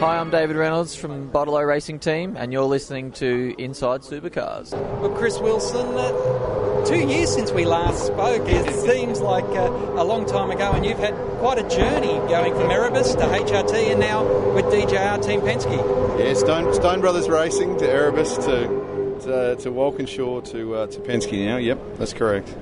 Hi, 0.00 0.18
I'm 0.18 0.28
David 0.28 0.56
Reynolds 0.56 0.96
from 0.96 1.28
Bottle 1.28 1.62
Racing 1.62 2.00
Team, 2.00 2.36
and 2.36 2.52
you're 2.52 2.64
listening 2.64 3.12
to 3.12 3.54
Inside 3.58 4.00
Supercars. 4.00 4.72
Well, 5.00 5.10
Chris 5.10 5.38
Wilson, 5.38 5.86
uh, 5.96 6.84
two 6.84 7.06
years 7.06 7.32
since 7.32 7.52
we 7.52 7.64
last 7.64 8.08
spoke. 8.08 8.42
It 8.48 8.74
seems 8.74 9.20
like 9.20 9.44
uh, 9.44 9.70
a 9.96 10.02
long 10.02 10.26
time 10.26 10.50
ago, 10.50 10.72
and 10.72 10.84
you've 10.84 10.98
had 10.98 11.14
quite 11.38 11.58
a 11.58 11.68
journey 11.68 12.18
going 12.28 12.54
from 12.54 12.72
Erebus 12.72 13.14
to 13.14 13.22
HRT 13.22 13.92
and 13.92 14.00
now 14.00 14.24
with 14.52 14.64
DJR 14.66 15.24
Team 15.24 15.40
Penske. 15.40 16.18
Yeah, 16.18 16.34
Stone, 16.34 16.74
Stone 16.74 17.00
Brothers 17.00 17.28
Racing 17.28 17.78
to 17.78 17.88
Erebus 17.88 18.34
to, 18.34 19.20
to, 19.24 19.56
to 19.62 19.70
Walkinshaw 19.70 20.40
to, 20.50 20.74
uh, 20.74 20.86
to 20.88 21.00
Penske 21.00 21.46
now. 21.46 21.56
Yep, 21.56 21.98
that's 21.98 22.12
correct. 22.12 22.52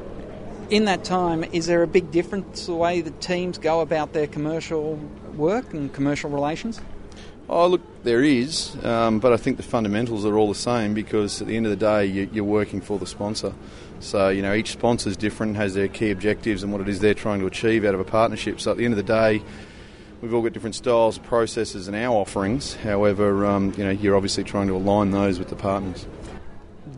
In 0.68 0.84
that 0.84 1.02
time, 1.02 1.44
is 1.44 1.66
there 1.66 1.82
a 1.82 1.88
big 1.88 2.10
difference 2.10 2.66
the 2.66 2.74
way 2.74 3.00
the 3.00 3.10
teams 3.10 3.56
go 3.56 3.80
about 3.80 4.12
their 4.12 4.26
commercial 4.26 4.96
work 5.34 5.72
and 5.72 5.92
commercial 5.92 6.30
relations? 6.30 6.78
Oh, 7.48 7.66
look, 7.66 7.82
there 8.04 8.22
is, 8.22 8.76
um, 8.84 9.18
but 9.18 9.32
I 9.32 9.36
think 9.36 9.56
the 9.56 9.62
fundamentals 9.62 10.24
are 10.24 10.38
all 10.38 10.48
the 10.48 10.54
same 10.54 10.94
because 10.94 11.42
at 11.42 11.48
the 11.48 11.56
end 11.56 11.66
of 11.66 11.70
the 11.70 11.76
day, 11.76 12.06
you, 12.06 12.42
are 12.42 12.46
working 12.46 12.80
for 12.80 12.98
the 12.98 13.06
sponsor. 13.06 13.52
So, 14.00 14.28
you 14.30 14.42
know, 14.42 14.54
each 14.54 14.72
sponsor 14.72 15.10
is 15.10 15.16
different, 15.16 15.56
has 15.56 15.74
their 15.74 15.88
key 15.88 16.10
objectives 16.10 16.62
and 16.62 16.72
what 16.72 16.80
it 16.80 16.88
is 16.88 17.00
they're 17.00 17.14
trying 17.14 17.40
to 17.40 17.46
achieve 17.46 17.84
out 17.84 17.94
of 17.94 18.00
a 18.00 18.04
partnership. 18.04 18.60
So 18.60 18.70
at 18.70 18.76
the 18.76 18.84
end 18.84 18.94
of 18.94 18.96
the 18.96 19.02
day, 19.02 19.42
we've 20.20 20.32
all 20.32 20.42
got 20.42 20.52
different 20.52 20.74
styles, 20.74 21.18
processes, 21.18 21.88
and 21.88 21.96
our 21.96 22.14
offerings. 22.14 22.74
However, 22.74 23.44
um, 23.44 23.74
you 23.76 23.84
know, 23.84 23.90
you're 23.90 24.16
obviously 24.16 24.44
trying 24.44 24.68
to 24.68 24.76
align 24.76 25.10
those 25.10 25.38
with 25.38 25.48
the 25.48 25.56
partners. 25.56 26.06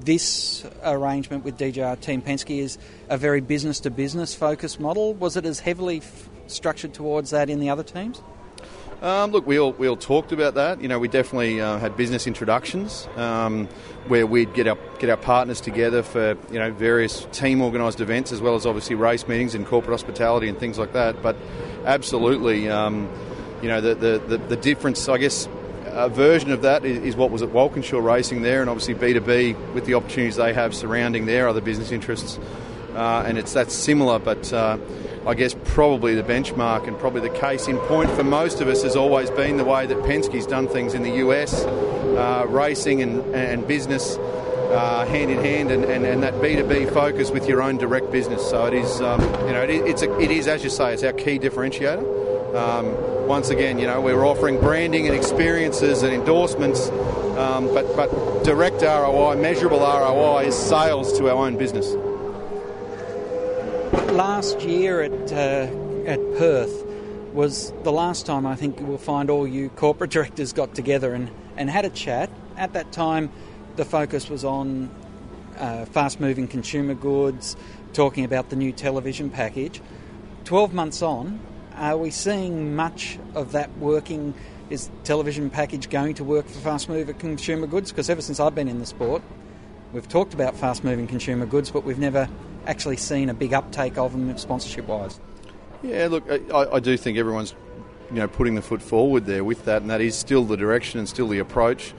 This 0.05 0.67
arrangement 0.83 1.45
with 1.45 1.59
DJR 1.59 2.01
Team 2.01 2.23
Penske 2.23 2.59
is 2.59 2.79
a 3.09 3.17
very 3.17 3.41
business 3.41 3.81
to 3.81 3.91
business 3.91 4.35
focused 4.35 4.79
model. 4.79 5.15
Was 5.15 5.37
it 5.37 5.47
as 5.47 5.61
heavily 5.61 5.99
f- 5.99 6.29
structured 6.47 6.93
towards 6.93 7.31
that 7.31 7.49
in 7.51 7.59
the 7.59 7.71
other 7.71 7.83
teams? 7.83 8.21
Um, 9.05 9.33
look, 9.33 9.47
we 9.47 9.61
all, 9.61 9.73
we 9.73 9.87
all 9.87 9.99
talked 9.99 10.33
about 10.33 10.55
that. 10.55 10.81
You 10.81 10.89
know, 10.89 10.99
we 10.99 11.09
definitely 11.09 11.61
uh, 11.61 11.77
had 11.77 11.95
business 11.95 12.27
introductions 12.27 13.07
um, 13.17 13.67
where 14.09 14.27
we'd 14.27 14.55
get 14.55 14.67
our 14.67 14.79
get 14.99 15.11
our 15.11 15.19
partners 15.19 15.61
together 15.61 16.03
for 16.03 16.39
you 16.51 16.59
know 16.59 16.73
various 16.73 17.27
team 17.31 17.61
organised 17.61 18.01
events 18.01 18.33
as 18.33 18.41
well 18.41 18.55
as 18.55 18.65
obviously 18.65 18.97
race 18.97 19.29
meetings 19.29 19.55
and 19.55 19.67
corporate 19.67 19.93
hospitality 19.93 20.49
and 20.49 20.59
things 20.59 20.79
like 20.79 20.95
that. 20.95 21.21
But 21.21 21.37
absolutely, 21.85 22.71
um, 22.71 23.11
you 23.61 23.69
know, 23.69 23.83
the, 23.83 23.95
the, 23.95 24.23
the, 24.27 24.39
the, 24.39 24.57
difference, 24.57 25.07
I 25.07 25.19
guess. 25.19 25.51
A 25.89 26.09
version 26.09 26.51
of 26.51 26.63
that 26.63 26.85
is, 26.87 26.99
is 27.01 27.15
what 27.15 27.31
was 27.31 27.43
at 27.43 27.51
Walkinshaw 27.51 27.99
Racing 27.99 28.41
there, 28.41 28.63
and 28.63 28.71
obviously 28.71 28.95
B2B 28.95 29.75
with 29.75 29.85
the 29.85 29.95
opportunities 29.95 30.37
they 30.37 30.55
have 30.55 30.75
surrounding 30.75 31.27
their 31.27 31.47
other 31.47 31.61
business 31.61 31.93
interests. 31.93 32.39
Uh, 32.95 33.25
and 33.27 33.39
it's 33.39 33.55
that 33.55 33.73
similar, 33.73 34.21
but 34.21 34.53
uh, 34.53 34.79
I 35.27 35.35
guess 35.35 35.57
probably 35.65 36.15
the 36.15 36.23
benchmark 36.23 36.87
and 36.87 36.97
probably 36.99 37.23
the 37.23 37.37
case 37.37 37.67
in 37.67 37.77
point 37.79 38.09
for 38.11 38.23
most 38.23 38.61
of 38.61 38.69
us 38.69 38.85
has 38.85 38.95
always 38.95 39.31
been 39.31 39.57
the 39.57 39.65
way 39.65 39.87
that 39.87 39.97
Penske's 40.05 40.47
done 40.47 40.69
things 40.69 40.95
in 40.95 41.03
the 41.03 41.17
US, 41.17 41.65
uh, 41.65 42.47
racing 42.49 43.03
and, 43.03 43.35
and 43.35 43.67
business 43.67 44.17
uh, 44.17 45.07
hand 45.07 45.31
in 45.31 45.39
hand, 45.39 45.71
and, 45.71 45.85
and, 45.85 46.05
and, 46.05 46.23
that 46.23 46.35
B2B 46.35 46.93
focus 46.93 47.31
with 47.31 47.49
your 47.49 47.63
own 47.63 47.79
direct 47.79 48.13
business. 48.13 48.49
So 48.49 48.67
it 48.67 48.75
is, 48.75 49.01
um, 49.01 49.21
you 49.47 49.53
know, 49.53 49.63
it, 49.63 49.71
it's 49.71 50.03
a, 50.03 50.21
it 50.21 50.31
is 50.31 50.47
as 50.47 50.63
you 50.63 50.71
say, 50.71 50.95
it's 50.95 51.03
our 51.03 51.13
key 51.13 51.39
differentiator. 51.39 52.55
Um, 52.55 53.27
once 53.27 53.51
again, 53.51 53.79
you 53.79 53.87
know, 53.87 54.01
we're 54.01 54.25
offering 54.25 54.61
branding 54.61 55.07
and 55.07 55.17
experiences 55.17 56.03
and 56.03 56.13
endorsements, 56.13 56.89
um, 57.39 57.73
but 57.75 57.97
but 57.97 58.45
direct 58.45 58.83
ROI, 58.83 59.37
measurable 59.37 59.81
ROI, 59.81 60.47
is 60.47 60.57
sales 60.57 61.17
to 61.19 61.29
our 61.29 61.47
own 61.47 61.57
business 61.57 61.95
last 64.15 64.61
year 64.61 65.03
at 65.03 65.33
uh, 65.33 65.67
at 66.07 66.21
Perth 66.39 66.85
was 67.33 67.73
the 67.83 67.91
last 67.91 68.27
time 68.27 68.47
I 68.47 68.55
think 68.55 68.79
we'll 68.81 68.97
find 68.97 69.29
all 69.29 69.47
you 69.47 69.71
corporate 69.71 70.11
directors 70.13 70.53
got 70.53 70.73
together 70.75 71.13
and, 71.15 71.31
and 71.57 71.69
had 71.69 71.85
a 71.85 71.91
chat. 71.91 72.31
At 72.57 72.75
that 72.75 72.93
time, 72.93 73.33
the 73.75 73.85
focus 73.85 74.31
was 74.31 74.45
on 74.45 74.89
uh, 75.59 75.87
fast 75.87 76.21
moving 76.21 76.47
consumer 76.47 76.95
goods, 76.95 77.57
talking 77.93 78.25
about 78.25 78.51
the 78.51 78.57
new 78.57 78.71
television 78.71 79.31
package. 79.31 79.83
12 80.45 80.73
months 80.73 81.03
on, 81.03 81.41
are 81.75 81.97
we 81.97 82.11
seeing 82.11 82.77
much 82.77 83.19
of 83.35 83.51
that 83.53 83.77
working? 83.79 84.33
Is 84.71 84.91
television 85.03 85.51
package 85.51 85.91
going 85.91 86.15
to 86.15 86.25
work 86.25 86.47
for 86.47 86.61
fast 86.61 86.89
moving 86.89 87.17
consumer 87.17 87.67
goods? 87.67 87.91
Because 87.91 88.09
ever 88.09 88.23
since 88.23 88.39
I've 88.39 88.55
been 88.55 88.69
in 88.69 88.79
the 88.79 88.87
sport, 88.87 89.23
we've 89.93 90.09
talked 90.09 90.35
about 90.35 90.57
fast 90.57 90.85
moving 90.85 91.09
consumer 91.09 91.47
goods, 91.47 91.73
but 91.73 91.83
we've 91.83 91.99
never 91.99 92.29
actually 92.67 92.97
seen 92.97 93.29
a 93.29 93.35
big 93.35 93.53
uptake 93.53 93.99
of 93.99 94.13
them 94.13 94.37
sponsorship 94.39 94.87
wise. 94.87 95.19
Yeah, 95.83 96.09
look, 96.11 96.25
I, 96.31 96.77
I, 96.77 96.81
do 96.81 96.97
think 96.97 97.19
everyone's 97.19 97.55
you 98.11 98.17
know 98.17 98.29
putting 98.29 98.55
the 98.55 98.63
foot 98.63 98.81
forward 98.81 99.27
there 99.27 99.45
with 99.45 99.65
that, 99.67 99.83
and 99.83 99.91
that 99.91 100.01
is 100.01 100.17
still 100.17 100.45
the 100.45 100.57
direction 100.57 100.99
and 100.99 101.09
still 101.09 101.29
the 101.29 101.39
approach. 101.39 101.93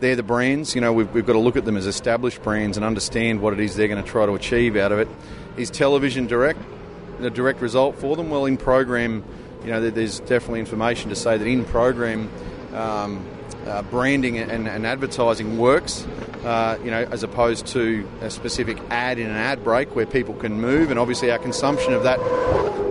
They're 0.00 0.16
the 0.16 0.22
brands, 0.22 0.74
you 0.74 0.80
know, 0.80 0.94
we've, 0.94 1.10
we've 1.12 1.26
got 1.26 1.34
to 1.34 1.38
look 1.38 1.56
at 1.56 1.66
them 1.66 1.76
as 1.76 1.86
established 1.86 2.42
brands 2.42 2.78
and 2.78 2.86
understand 2.86 3.42
what 3.42 3.52
it 3.52 3.60
is 3.60 3.76
they're 3.76 3.88
going 3.88 4.02
to 4.02 4.10
try 4.10 4.24
to 4.24 4.32
achieve 4.32 4.76
out 4.76 4.92
of 4.92 4.98
it. 4.98 5.08
Is 5.58 5.70
television 5.70 6.26
direct 6.26 6.58
a 7.24 7.30
direct 7.30 7.60
result 7.60 7.96
for 7.96 8.16
them? 8.16 8.30
Well, 8.30 8.46
in 8.46 8.56
program, 8.56 9.24
you 9.64 9.70
know, 9.70 9.90
there's 9.90 10.20
definitely 10.20 10.60
information 10.60 11.10
to 11.10 11.16
say 11.16 11.36
that 11.36 11.46
in 11.46 11.64
program. 11.64 12.30
Um, 12.74 13.26
uh, 13.70 13.82
branding 13.82 14.36
and, 14.38 14.66
and, 14.66 14.84
advertising 14.84 15.56
works, 15.56 16.04
uh, 16.44 16.76
you 16.82 16.90
know, 16.90 17.06
as 17.12 17.22
opposed 17.22 17.66
to 17.68 18.08
a 18.20 18.28
specific 18.28 18.76
ad 18.90 19.18
in 19.18 19.30
an 19.30 19.36
ad 19.36 19.62
break 19.62 19.94
where 19.94 20.06
people 20.06 20.34
can 20.34 20.60
move. 20.60 20.90
And 20.90 20.98
obviously, 20.98 21.30
our 21.30 21.38
consumption 21.38 21.92
of 21.92 22.02
that 22.02 22.18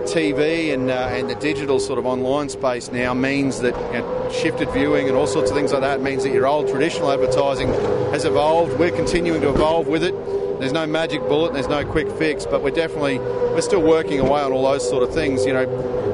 TV 0.08 0.72
and 0.72 0.90
uh, 0.90 1.08
and 1.12 1.28
the 1.28 1.34
digital 1.34 1.78
sort 1.78 1.98
of 1.98 2.06
online 2.06 2.48
space 2.48 2.90
now 2.90 3.12
means 3.12 3.60
that 3.60 3.76
you 3.92 4.00
know, 4.00 4.30
shifted 4.32 4.70
viewing 4.70 5.06
and 5.06 5.16
all 5.16 5.26
sorts 5.26 5.50
of 5.50 5.56
things 5.56 5.72
like 5.72 5.82
that 5.82 6.00
means 6.00 6.22
that 6.22 6.32
your 6.32 6.46
old 6.46 6.68
traditional 6.68 7.10
advertising 7.12 7.68
has 8.12 8.24
evolved. 8.24 8.78
We're 8.78 8.90
continuing 8.90 9.42
to 9.42 9.50
evolve 9.50 9.86
with 9.86 10.02
it. 10.02 10.14
There's 10.60 10.72
no 10.72 10.86
magic 10.86 11.20
bullet, 11.22 11.52
there's 11.52 11.68
no 11.68 11.84
quick 11.84 12.10
fix, 12.12 12.46
but 12.46 12.62
we're 12.62 12.70
definitely 12.70 13.18
we're 13.18 13.60
still 13.60 13.82
working 13.82 14.20
away 14.20 14.40
on 14.40 14.52
all 14.52 14.62
those 14.62 14.88
sort 14.88 15.02
of 15.02 15.12
things. 15.12 15.44
You 15.44 15.52
know, 15.52 15.66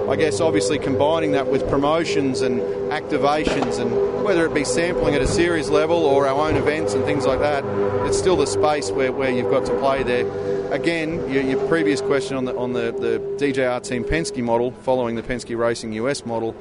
I 0.09 0.17
guess 0.17 0.41
obviously 0.41 0.79
combining 0.79 1.33
that 1.33 1.49
with 1.49 1.69
promotions 1.69 2.41
and 2.41 2.61
activations, 2.93 3.81
and 3.81 4.25
whether 4.25 4.47
it 4.47 4.55
be 4.55 4.65
sampling 4.65 5.15
at 5.15 5.21
a 5.21 5.27
series 5.27 5.69
level 5.69 5.97
or 5.97 6.27
our 6.27 6.49
own 6.49 6.57
events 6.57 6.95
and 6.95 7.05
things 7.05 7.27
like 7.27 7.41
that, 7.41 7.65
it's 8.07 8.19
still 8.19 8.37
the 8.37 8.47
space 8.47 8.91
where, 8.91 9.11
where 9.13 9.31
you've 9.31 9.51
got 9.51 9.67
to 9.67 9.77
play 9.79 10.03
there. 10.03 10.73
Again, 10.73 11.31
your, 11.31 11.43
your 11.43 11.69
previous 11.69 12.01
question 12.01 12.37
on 12.37 12.45
the 12.45 12.57
on 12.57 12.73
the, 12.73 12.93
the 12.93 13.45
DJR 13.45 13.83
Team 13.83 14.05
Penske 14.05 14.43
model, 14.43 14.71
following 14.71 15.17
the 15.17 15.23
Penske 15.23 15.57
Racing 15.57 15.93
US 15.95 16.25
model 16.25 16.57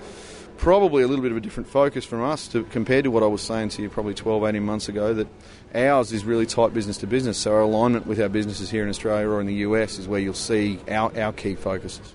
probably 0.58 1.04
a 1.04 1.08
little 1.08 1.22
bit 1.22 1.32
of 1.32 1.38
a 1.38 1.42
different 1.42 1.68
focus 1.68 2.06
from 2.06 2.24
us 2.24 2.48
to, 2.48 2.64
compared 2.66 3.04
to 3.04 3.12
what 3.12 3.24
I 3.24 3.28
was 3.28 3.42
saying 3.42 3.70
to 3.70 3.82
you 3.82 3.90
probably 3.90 4.14
12, 4.14 4.44
18 4.44 4.64
months 4.64 4.90
ago. 4.90 5.14
That 5.14 5.28
ours 5.74 6.12
is 6.12 6.24
really 6.26 6.46
tight 6.46 6.74
business 6.74 6.98
to 7.00 7.08
business. 7.08 7.38
So 7.38 7.52
our 7.54 7.62
alignment 7.62 8.08
with 8.08 8.20
our 8.22 8.30
businesses 8.30 8.70
here 8.70 8.84
in 8.84 8.90
Australia 8.90 9.28
or 9.28 9.42
in 9.42 9.48
the 9.48 9.56
US 9.56 10.00
is 10.00 10.08
where 10.08 10.20
you'll 10.20 10.34
see 10.34 10.80
our, 10.90 11.12
our 11.20 11.34
key 11.34 11.56
focuses. 11.56 12.14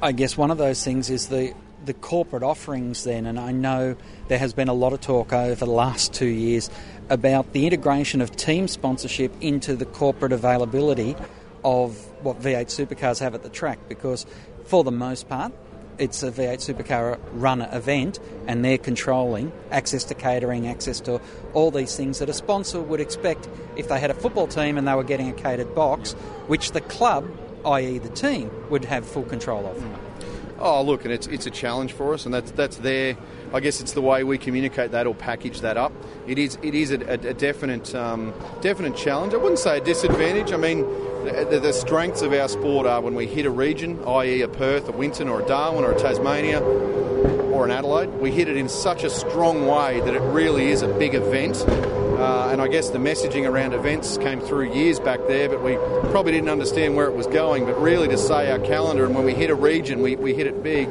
I 0.00 0.12
guess 0.12 0.36
one 0.36 0.52
of 0.52 0.58
those 0.58 0.84
things 0.84 1.10
is 1.10 1.26
the 1.26 1.54
the 1.84 1.92
corporate 1.92 2.44
offerings 2.44 3.02
then, 3.02 3.26
and 3.26 3.38
I 3.38 3.50
know 3.50 3.96
there 4.28 4.38
has 4.38 4.52
been 4.52 4.68
a 4.68 4.74
lot 4.74 4.92
of 4.92 5.00
talk 5.00 5.32
over 5.32 5.64
the 5.64 5.70
last 5.70 6.12
two 6.12 6.26
years 6.26 6.70
about 7.08 7.52
the 7.52 7.66
integration 7.66 8.20
of 8.20 8.34
team 8.36 8.68
sponsorship 8.68 9.32
into 9.40 9.74
the 9.74 9.86
corporate 9.86 10.32
availability 10.32 11.16
of 11.64 11.96
what 12.22 12.40
V8 12.40 12.66
supercars 12.66 13.18
have 13.18 13.34
at 13.34 13.42
the 13.42 13.48
track 13.48 13.78
because, 13.88 14.24
for 14.66 14.84
the 14.84 14.92
most 14.92 15.28
part, 15.28 15.52
it's 15.98 16.22
a 16.22 16.30
V8 16.30 16.58
supercar 16.58 17.18
run 17.32 17.62
event 17.62 18.20
and 18.46 18.64
they're 18.64 18.78
controlling 18.78 19.50
access 19.72 20.04
to 20.04 20.14
catering, 20.14 20.68
access 20.68 21.00
to 21.00 21.20
all 21.54 21.72
these 21.72 21.96
things 21.96 22.20
that 22.20 22.28
a 22.28 22.34
sponsor 22.34 22.80
would 22.80 23.00
expect 23.00 23.48
if 23.76 23.88
they 23.88 23.98
had 23.98 24.10
a 24.10 24.14
football 24.14 24.46
team 24.46 24.78
and 24.78 24.86
they 24.86 24.94
were 24.94 25.02
getting 25.02 25.28
a 25.28 25.32
catered 25.32 25.74
box, 25.74 26.12
which 26.46 26.70
the 26.70 26.80
club, 26.82 27.28
i.e., 27.68 27.98
the 27.98 28.08
team, 28.10 28.50
would 28.70 28.84
have 28.84 29.06
full 29.06 29.24
control 29.24 29.66
of. 29.66 29.82
Oh, 30.60 30.82
look, 30.82 31.04
and 31.04 31.14
it's 31.14 31.28
it's 31.28 31.46
a 31.46 31.50
challenge 31.50 31.92
for 31.92 32.14
us, 32.14 32.24
and 32.24 32.34
that's 32.34 32.50
that's 32.50 32.78
there. 32.78 33.16
I 33.52 33.60
guess 33.60 33.80
it's 33.80 33.92
the 33.92 34.02
way 34.02 34.24
we 34.24 34.38
communicate 34.38 34.90
that 34.90 35.06
or 35.06 35.14
package 35.14 35.60
that 35.60 35.76
up. 35.76 35.92
It 36.26 36.38
is 36.38 36.58
it 36.62 36.74
is 36.74 36.90
a, 36.90 36.98
a, 36.98 37.34
definite 37.34 37.94
um, 37.94 38.34
definite 38.60 38.96
challenge. 38.96 39.34
I 39.34 39.36
wouldn't 39.36 39.60
say 39.60 39.78
a 39.78 39.80
disadvantage. 39.80 40.52
I 40.52 40.56
mean, 40.56 40.80
the, 41.24 41.60
the, 41.62 41.72
strengths 41.72 42.22
of 42.22 42.32
our 42.32 42.48
sport 42.48 42.86
are 42.86 43.00
when 43.00 43.14
we 43.14 43.26
hit 43.26 43.46
a 43.46 43.50
region, 43.50 44.02
i.e., 44.04 44.42
a 44.42 44.48
Perth, 44.48 44.88
a 44.88 44.92
Winton, 44.92 45.28
or 45.28 45.42
a 45.42 45.46
Darwin, 45.46 45.84
or 45.84 45.92
a 45.92 45.98
Tasmania, 45.98 46.60
or 46.60 47.64
an 47.64 47.70
Adelaide. 47.70 48.08
We 48.20 48.32
hit 48.32 48.48
it 48.48 48.56
in 48.56 48.68
such 48.68 49.04
a 49.04 49.10
strong 49.10 49.66
way 49.66 50.00
that 50.00 50.14
it 50.14 50.22
really 50.22 50.70
is 50.70 50.82
a 50.82 50.88
big 50.88 51.14
event. 51.14 51.64
Uh, 52.18 52.48
and 52.50 52.60
I 52.60 52.66
guess 52.66 52.90
the 52.90 52.98
messaging 52.98 53.48
around 53.48 53.74
events 53.74 54.18
came 54.18 54.40
through 54.40 54.72
years 54.74 54.98
back 54.98 55.20
there, 55.28 55.48
but 55.48 55.62
we 55.62 55.76
probably 56.10 56.32
didn't 56.32 56.48
understand 56.48 56.96
where 56.96 57.06
it 57.06 57.14
was 57.14 57.28
going. 57.28 57.64
But 57.64 57.80
really, 57.80 58.08
to 58.08 58.18
say 58.18 58.50
our 58.50 58.58
calendar 58.58 59.06
and 59.06 59.14
when 59.14 59.24
we 59.24 59.34
hit 59.34 59.50
a 59.50 59.54
region, 59.54 60.02
we, 60.02 60.16
we 60.16 60.34
hit 60.34 60.48
it 60.48 60.62
big 60.62 60.88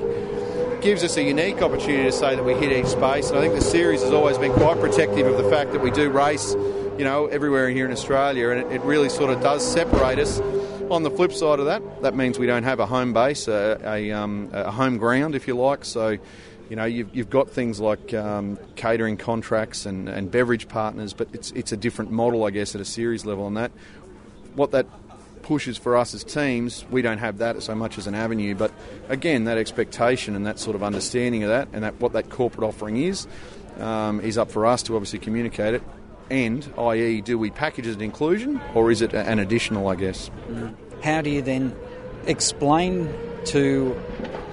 gives 0.82 1.04
us 1.04 1.18
a 1.18 1.24
unique 1.24 1.62
opportunity 1.62 2.04
to 2.04 2.12
say 2.12 2.36
that 2.36 2.46
we 2.46 2.54
hit 2.54 2.72
each 2.72 2.86
space. 2.86 3.30
And 3.30 3.38
I 3.38 3.42
think 3.42 3.56
the 3.56 3.62
series 3.62 4.04
has 4.04 4.14
always 4.14 4.38
been 4.38 4.54
quite 4.54 4.80
protective 4.80 5.26
of 5.26 5.44
the 5.44 5.50
fact 5.50 5.72
that 5.72 5.82
we 5.82 5.92
do 5.92 6.10
race, 6.10 6.54
you 6.54 7.04
know, 7.04 7.26
everywhere 7.26 7.70
here 7.70 7.86
in 7.86 7.92
Australia, 7.92 8.50
and 8.50 8.62
it, 8.62 8.72
it 8.78 8.82
really 8.84 9.10
sort 9.10 9.32
of 9.32 9.42
does 9.42 9.66
separate 9.66 10.20
us. 10.20 10.40
On 10.90 11.04
the 11.04 11.12
flip 11.12 11.34
side 11.34 11.60
of 11.60 11.66
that, 11.66 11.82
that 12.04 12.16
means 12.16 12.40
we 12.40 12.48
don't 12.48 12.64
have 12.64 12.80
a 12.80 12.86
home 12.86 13.12
base, 13.12 13.50
a, 13.50 13.82
a, 13.84 14.12
um, 14.12 14.50
a 14.54 14.72
home 14.72 14.98
ground, 14.98 15.36
if 15.36 15.46
you 15.46 15.58
like. 15.58 15.84
So, 15.84 16.18
you 16.70 16.76
know, 16.76 16.86
you've, 16.86 17.16
you've 17.16 17.30
got 17.30 17.50
things 17.50 17.80
like 17.80 18.14
um, 18.14 18.58
catering 18.76 19.18
contracts 19.18 19.86
and, 19.86 20.10
and 20.10 20.30
beverage 20.30 20.68
partners, 20.68 21.14
but 21.14 21.28
it's 21.34 21.52
it's 21.52 21.72
a 21.72 21.78
different 21.78 22.12
model, 22.12 22.44
I 22.44 22.52
guess, 22.52 22.76
at 22.76 22.82
a 22.82 22.86
series 22.86 23.26
level. 23.26 23.48
And 23.48 23.58
that, 23.58 23.72
what 24.56 24.72
that 24.72 24.86
pushes 25.44 25.78
for 25.78 25.96
us 25.96 26.14
as 26.14 26.26
teams, 26.26 26.86
we 26.92 27.02
don't 27.02 27.20
have 27.20 27.38
that 27.38 27.64
so 27.64 27.74
much 27.74 27.98
as 27.98 28.06
an 28.06 28.16
avenue. 28.16 28.54
But 28.54 28.74
again, 29.08 29.46
that 29.46 29.58
expectation 29.58 30.36
and 30.36 30.46
that 30.46 30.60
sort 30.60 30.76
of 30.76 30.84
understanding 30.84 31.44
of 31.44 31.50
that 31.50 31.70
and 31.72 31.84
that, 31.84 32.00
what 32.02 32.14
that 32.14 32.30
corporate 32.30 32.68
offering 32.68 32.98
is, 32.98 33.28
um, 33.80 34.20
is 34.20 34.38
up 34.38 34.52
for 34.52 34.66
us 34.66 34.84
to 34.84 34.96
obviously 34.96 35.20
communicate 35.20 35.76
it. 35.76 35.84
And, 36.30 36.70
i.e., 36.78 37.22
do 37.22 37.40
we 37.40 37.50
package 37.50 37.88
it 37.88 37.92
as 37.92 37.96
inclusion 37.98 38.60
or 38.76 38.92
is 38.92 39.02
it 39.02 39.14
an 39.14 39.40
additional, 39.40 39.88
I 39.88 39.96
guess? 39.96 40.30
How 41.02 41.22
do 41.22 41.30
you 41.30 41.42
then 41.42 41.74
explain 42.26 43.14
to 43.46 43.96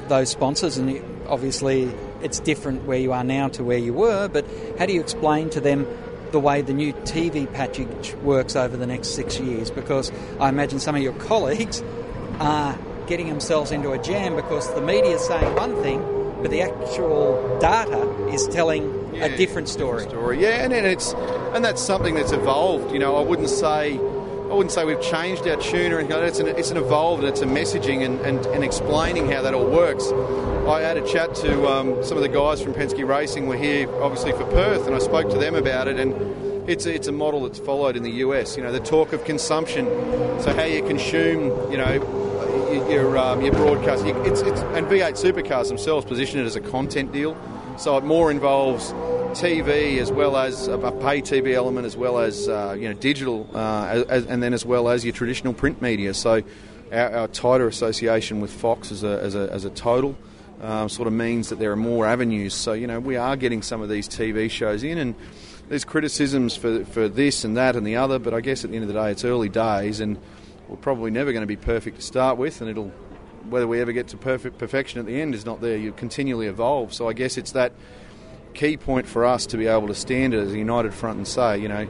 those 0.07 0.31
sponsors, 0.31 0.77
and 0.79 1.03
obviously 1.27 1.93
it's 2.25 2.41
different 2.41 2.85
where 2.85 2.99
you 2.99 3.13
are 3.13 3.23
now 3.23 3.49
to 3.49 3.63
where 3.63 3.79
you 3.79 3.93
were, 3.93 4.29
but 4.29 4.45
how 4.79 4.87
do 4.87 4.93
you 4.93 5.01
explain 5.01 5.51
to 5.51 5.61
them 5.61 5.87
the 6.33 6.41
way 6.41 6.63
the 6.63 6.73
new 6.73 6.93
TV 7.05 7.51
package 7.53 8.15
works 8.23 8.57
over 8.57 8.77
the 8.77 8.87
next 8.87 9.09
six 9.11 9.39
years 9.39 9.71
because 9.71 10.11
I 10.41 10.49
imagine 10.49 10.81
some 10.81 10.97
of 10.97 11.03
your 11.03 11.13
colleagues 11.13 11.83
are 12.41 12.77
getting 13.07 13.29
themselves 13.29 13.71
into 13.71 13.93
a 13.93 13.99
jam 14.03 14.35
because 14.35 14.73
the 14.75 14.81
media 14.81 15.13
is 15.15 15.25
saying 15.25 15.55
one 15.55 15.77
thing, 15.83 16.01
but 16.43 16.51
the 16.51 16.63
actual 16.63 17.59
data 17.61 18.01
is 18.33 18.49
telling 18.49 18.91
Yeah, 19.15 19.27
a 19.27 19.37
different 19.37 19.69
story. 19.69 20.03
story. 20.03 20.43
Yeah, 20.43 20.65
and, 20.65 20.73
and 20.73 20.87
it's 20.87 21.13
and 21.55 21.65
that's 21.65 21.81
something 21.81 22.15
that's 22.17 22.33
evolved. 22.33 22.91
You 22.93 22.99
know, 22.99 23.15
I 23.17 23.21
wouldn't 23.21 23.51
say 23.51 24.01
wouldn't 24.55 24.73
say 24.73 24.85
we've 24.85 25.01
changed 25.01 25.47
our 25.47 25.57
tune 25.57 25.93
or 25.93 25.99
anything. 25.99 26.23
It's 26.23 26.39
an, 26.39 26.49
it's 26.49 26.71
an 26.71 26.77
evolved 26.77 27.25
and 27.25 27.31
it's 27.31 27.43
a 27.43 27.47
messaging 27.47 28.05
and, 28.05 28.21
and, 28.21 28.45
and 28.47 28.65
explaining 28.65 29.31
how 29.31 29.43
that 29.43 29.55
all 29.55 29.67
works. 29.67 30.11
I 30.69 30.81
had 30.81 30.97
a 30.97 31.07
chat 31.07 31.35
to 31.37 31.67
um, 31.69 32.03
some 32.03 32.17
of 32.17 32.23
the 32.23 32.29
guys 32.29 32.63
from 32.63 32.73
Penske 32.73 33.07
Racing. 33.07 33.47
We're 33.47 33.59
here 33.59 33.89
obviously 34.03 34.33
for 34.33 34.45
Perth, 34.47 34.87
and 34.87 34.95
I 34.95 34.99
spoke 34.99 35.31
to 35.31 35.39
them 35.39 35.55
about 35.55 35.89
it. 35.89 35.99
And 35.99 36.15
it's 36.69 36.87
a, 36.87 36.95
it's 36.95 37.09
a 37.09 37.13
model 37.13 37.43
that's 37.43 37.59
followed 37.59 37.97
in 37.97 38.03
the 38.03 38.13
US. 38.13 38.57
You 38.57 38.63
know, 38.63 38.73
the 38.73 38.81
talk 38.81 39.13
of 39.13 39.25
consumption. 39.25 39.87
So 40.41 40.55
how 40.55 40.65
you 40.65 40.83
consume, 40.83 41.71
you 41.71 41.77
know, 41.77 41.93
your 42.73 42.91
your, 42.91 43.19
um, 43.19 43.43
your 43.43 43.53
broadcast. 43.53 44.05
It's, 44.05 44.41
it's, 44.41 44.61
and 44.61 44.87
V8 44.87 45.13
supercars 45.13 45.69
themselves 45.69 46.07
position 46.07 46.41
it 46.41 46.45
as 46.45 46.57
a 46.57 46.61
content 46.61 47.13
deal. 47.13 47.37
So 47.77 47.97
it 47.97 48.05
more 48.05 48.31
involves 48.31 48.93
TV 49.35 49.99
as 49.99 50.13
well 50.13 50.37
as 50.37 50.69
a 50.69 50.79
pay 50.79 51.21
TV 51.21 51.55
element, 51.55 51.87
as 51.87 51.97
well 51.97 52.19
as 52.19 52.49
uh, 52.49 52.77
you 52.79 52.89
know 52.89 52.95
digital, 52.95 53.51
uh, 53.53 54.05
as, 54.09 54.27
and 54.27 54.41
then 54.41 54.55
as 54.55 54.65
well 54.65 54.89
as 54.89 55.05
your 55.05 55.13
traditional 55.13 55.53
print 55.53 55.83
media. 55.83 56.15
So 56.15 56.43
our, 56.93 57.11
our 57.11 57.29
tighter 57.29 57.67
association 57.67 58.41
with 58.41 58.53
Fox 58.53 58.93
as 58.93 59.03
a, 59.03 59.21
as 59.21 59.35
a, 59.35 59.51
as 59.51 59.65
a 59.65 59.71
total 59.71 60.17
um, 60.63 60.89
sort 60.89 61.09
of 61.09 61.15
means 61.15 61.49
that 61.49 61.59
there 61.59 61.73
are 61.73 61.77
more 61.77 62.07
avenues. 62.07 62.55
So 62.55 62.75
you 62.75 62.87
know 62.87 63.01
we 63.01 63.17
are 63.17 63.37
getting 63.37 63.61
some 63.61 63.83
of 63.83 63.89
these 63.89 64.09
TV 64.09 64.49
shows 64.49 64.85
in, 64.85 64.97
and 64.97 65.17
there's 65.69 65.85
criticisms 65.85 66.57
for 66.57 66.85
for 66.85 67.09
this 67.09 67.43
and 67.43 67.57
that 67.57 67.75
and 67.75 67.85
the 67.85 67.97
other. 67.97 68.21
But 68.21 68.35
I 68.35 68.41
guess 68.41 68.65
at 68.65 68.71
the 68.71 68.77
end 68.77 68.85
of 68.85 68.89
the 68.89 68.95
day, 68.95 69.11
it's 69.11 69.25
early 69.25 69.49
days, 69.49 69.99
and 69.99 70.17
we're 70.69 70.77
probably 70.77 71.11
never 71.11 71.33
going 71.33 71.43
to 71.43 71.49
be 71.49 71.57
perfect 71.57 71.97
to 71.97 72.03
start 72.03 72.39
with, 72.39 72.61
and 72.61 72.71
it'll 72.71 72.93
whether 73.49 73.67
we 73.67 73.81
ever 73.81 73.93
get 73.93 74.09
to 74.09 74.17
perfect 74.17 74.59
perfection 74.59 75.01
at 75.01 75.07
the 75.07 75.21
end 75.21 75.35
is 75.35 75.45
not 75.45 75.61
there. 75.61 75.77
You 75.77 75.93
continually 75.93 76.47
evolve. 76.47 76.93
So 76.93 77.09
I 77.09 77.13
guess 77.13 77.37
it's 77.37 77.53
that 77.53 77.73
key 78.55 78.77
point 78.77 79.07
for 79.07 79.25
us 79.25 79.47
to 79.47 79.57
be 79.57 79.67
able 79.67 79.89
to 79.89 79.95
stand 79.95 80.35
as 80.35 80.53
a 80.53 80.59
united 80.59 80.95
front 80.95 81.19
and 81.19 81.27
say, 81.27 81.59
you 81.59 81.69
know, 81.69 81.89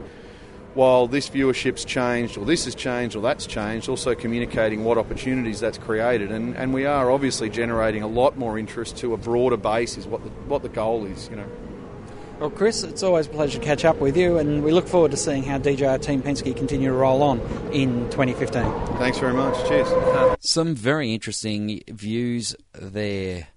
while 0.73 1.07
this 1.07 1.29
viewership's 1.29 1.85
changed, 1.85 2.37
or 2.37 2.45
this 2.45 2.65
has 2.65 2.75
changed, 2.75 3.15
or 3.15 3.21
that's 3.21 3.47
changed, 3.47 3.87
also 3.87 4.13
communicating 4.13 4.83
what 4.83 4.97
opportunities 4.97 5.61
that's 5.61 5.77
created, 5.77 6.31
and, 6.31 6.55
and 6.57 6.73
we 6.73 6.85
are 6.85 7.09
obviously 7.09 7.49
generating 7.49 8.03
a 8.03 8.07
lot 8.07 8.37
more 8.37 8.59
interest 8.59 8.97
to 8.97 9.13
a 9.13 9.17
broader 9.17 9.55
base 9.55 9.97
is 9.97 10.05
what 10.05 10.21
the, 10.23 10.29
what 10.49 10.63
the 10.63 10.69
goal 10.69 11.05
is, 11.05 11.29
you 11.29 11.37
know. 11.37 11.47
Well, 12.39 12.49
Chris, 12.49 12.83
it's 12.83 13.01
always 13.01 13.27
a 13.27 13.29
pleasure 13.29 13.59
to 13.59 13.63
catch 13.63 13.85
up 13.85 14.01
with 14.01 14.17
you, 14.17 14.39
and 14.39 14.61
we 14.61 14.73
look 14.73 14.89
forward 14.89 15.11
to 15.11 15.17
seeing 15.17 15.43
how 15.43 15.57
DJR 15.57 16.01
Team 16.01 16.21
Penske 16.21 16.53
continue 16.55 16.89
to 16.89 16.93
roll 16.93 17.23
on 17.23 17.39
in 17.71 18.09
2015. 18.09 18.61
Thanks 18.97 19.19
very 19.19 19.33
much. 19.33 19.55
Cheers. 19.69 19.87
Some 20.41 20.75
very 20.75 21.13
interesting 21.13 21.81
views 21.87 22.53
there. 22.73 23.47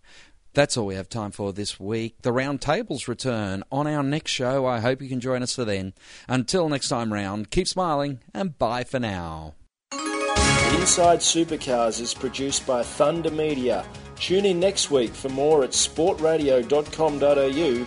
That's 0.55 0.77
all 0.77 0.87
we 0.87 0.95
have 0.95 1.09
time 1.09 1.33
for 1.33 1.53
this 1.53 1.81
week. 1.81 2.23
The 2.23 2.33
round 2.33 2.61
tables 2.61 3.09
return 3.09 3.65
on 3.73 3.89
our 3.89 4.05
next 4.05 4.31
show. 4.31 4.65
I 4.65 4.79
hope 4.79 5.03
you 5.03 5.09
can 5.09 5.21
join 5.21 5.43
us 5.43 5.57
for 5.57 5.65
then. 5.65 5.93
Until 6.29 6.69
next 6.69 6.89
time 6.89 7.13
round, 7.13 7.51
keep 7.51 7.67
smiling 7.67 8.21
and 8.33 8.57
bye 8.59 8.85
for 8.85 9.01
now. 9.01 9.55
Inside 9.93 11.19
Supercars 11.19 12.01
is 12.01 12.15
produced 12.15 12.65
by 12.65 12.85
Thunder 12.85 13.31
Media. 13.31 13.85
Tune 14.17 14.47
in 14.47 14.61
next 14.61 14.91
week 14.91 15.13
for 15.13 15.29
more 15.31 15.65
at 15.65 15.71
sportradio.com.au 15.71 17.87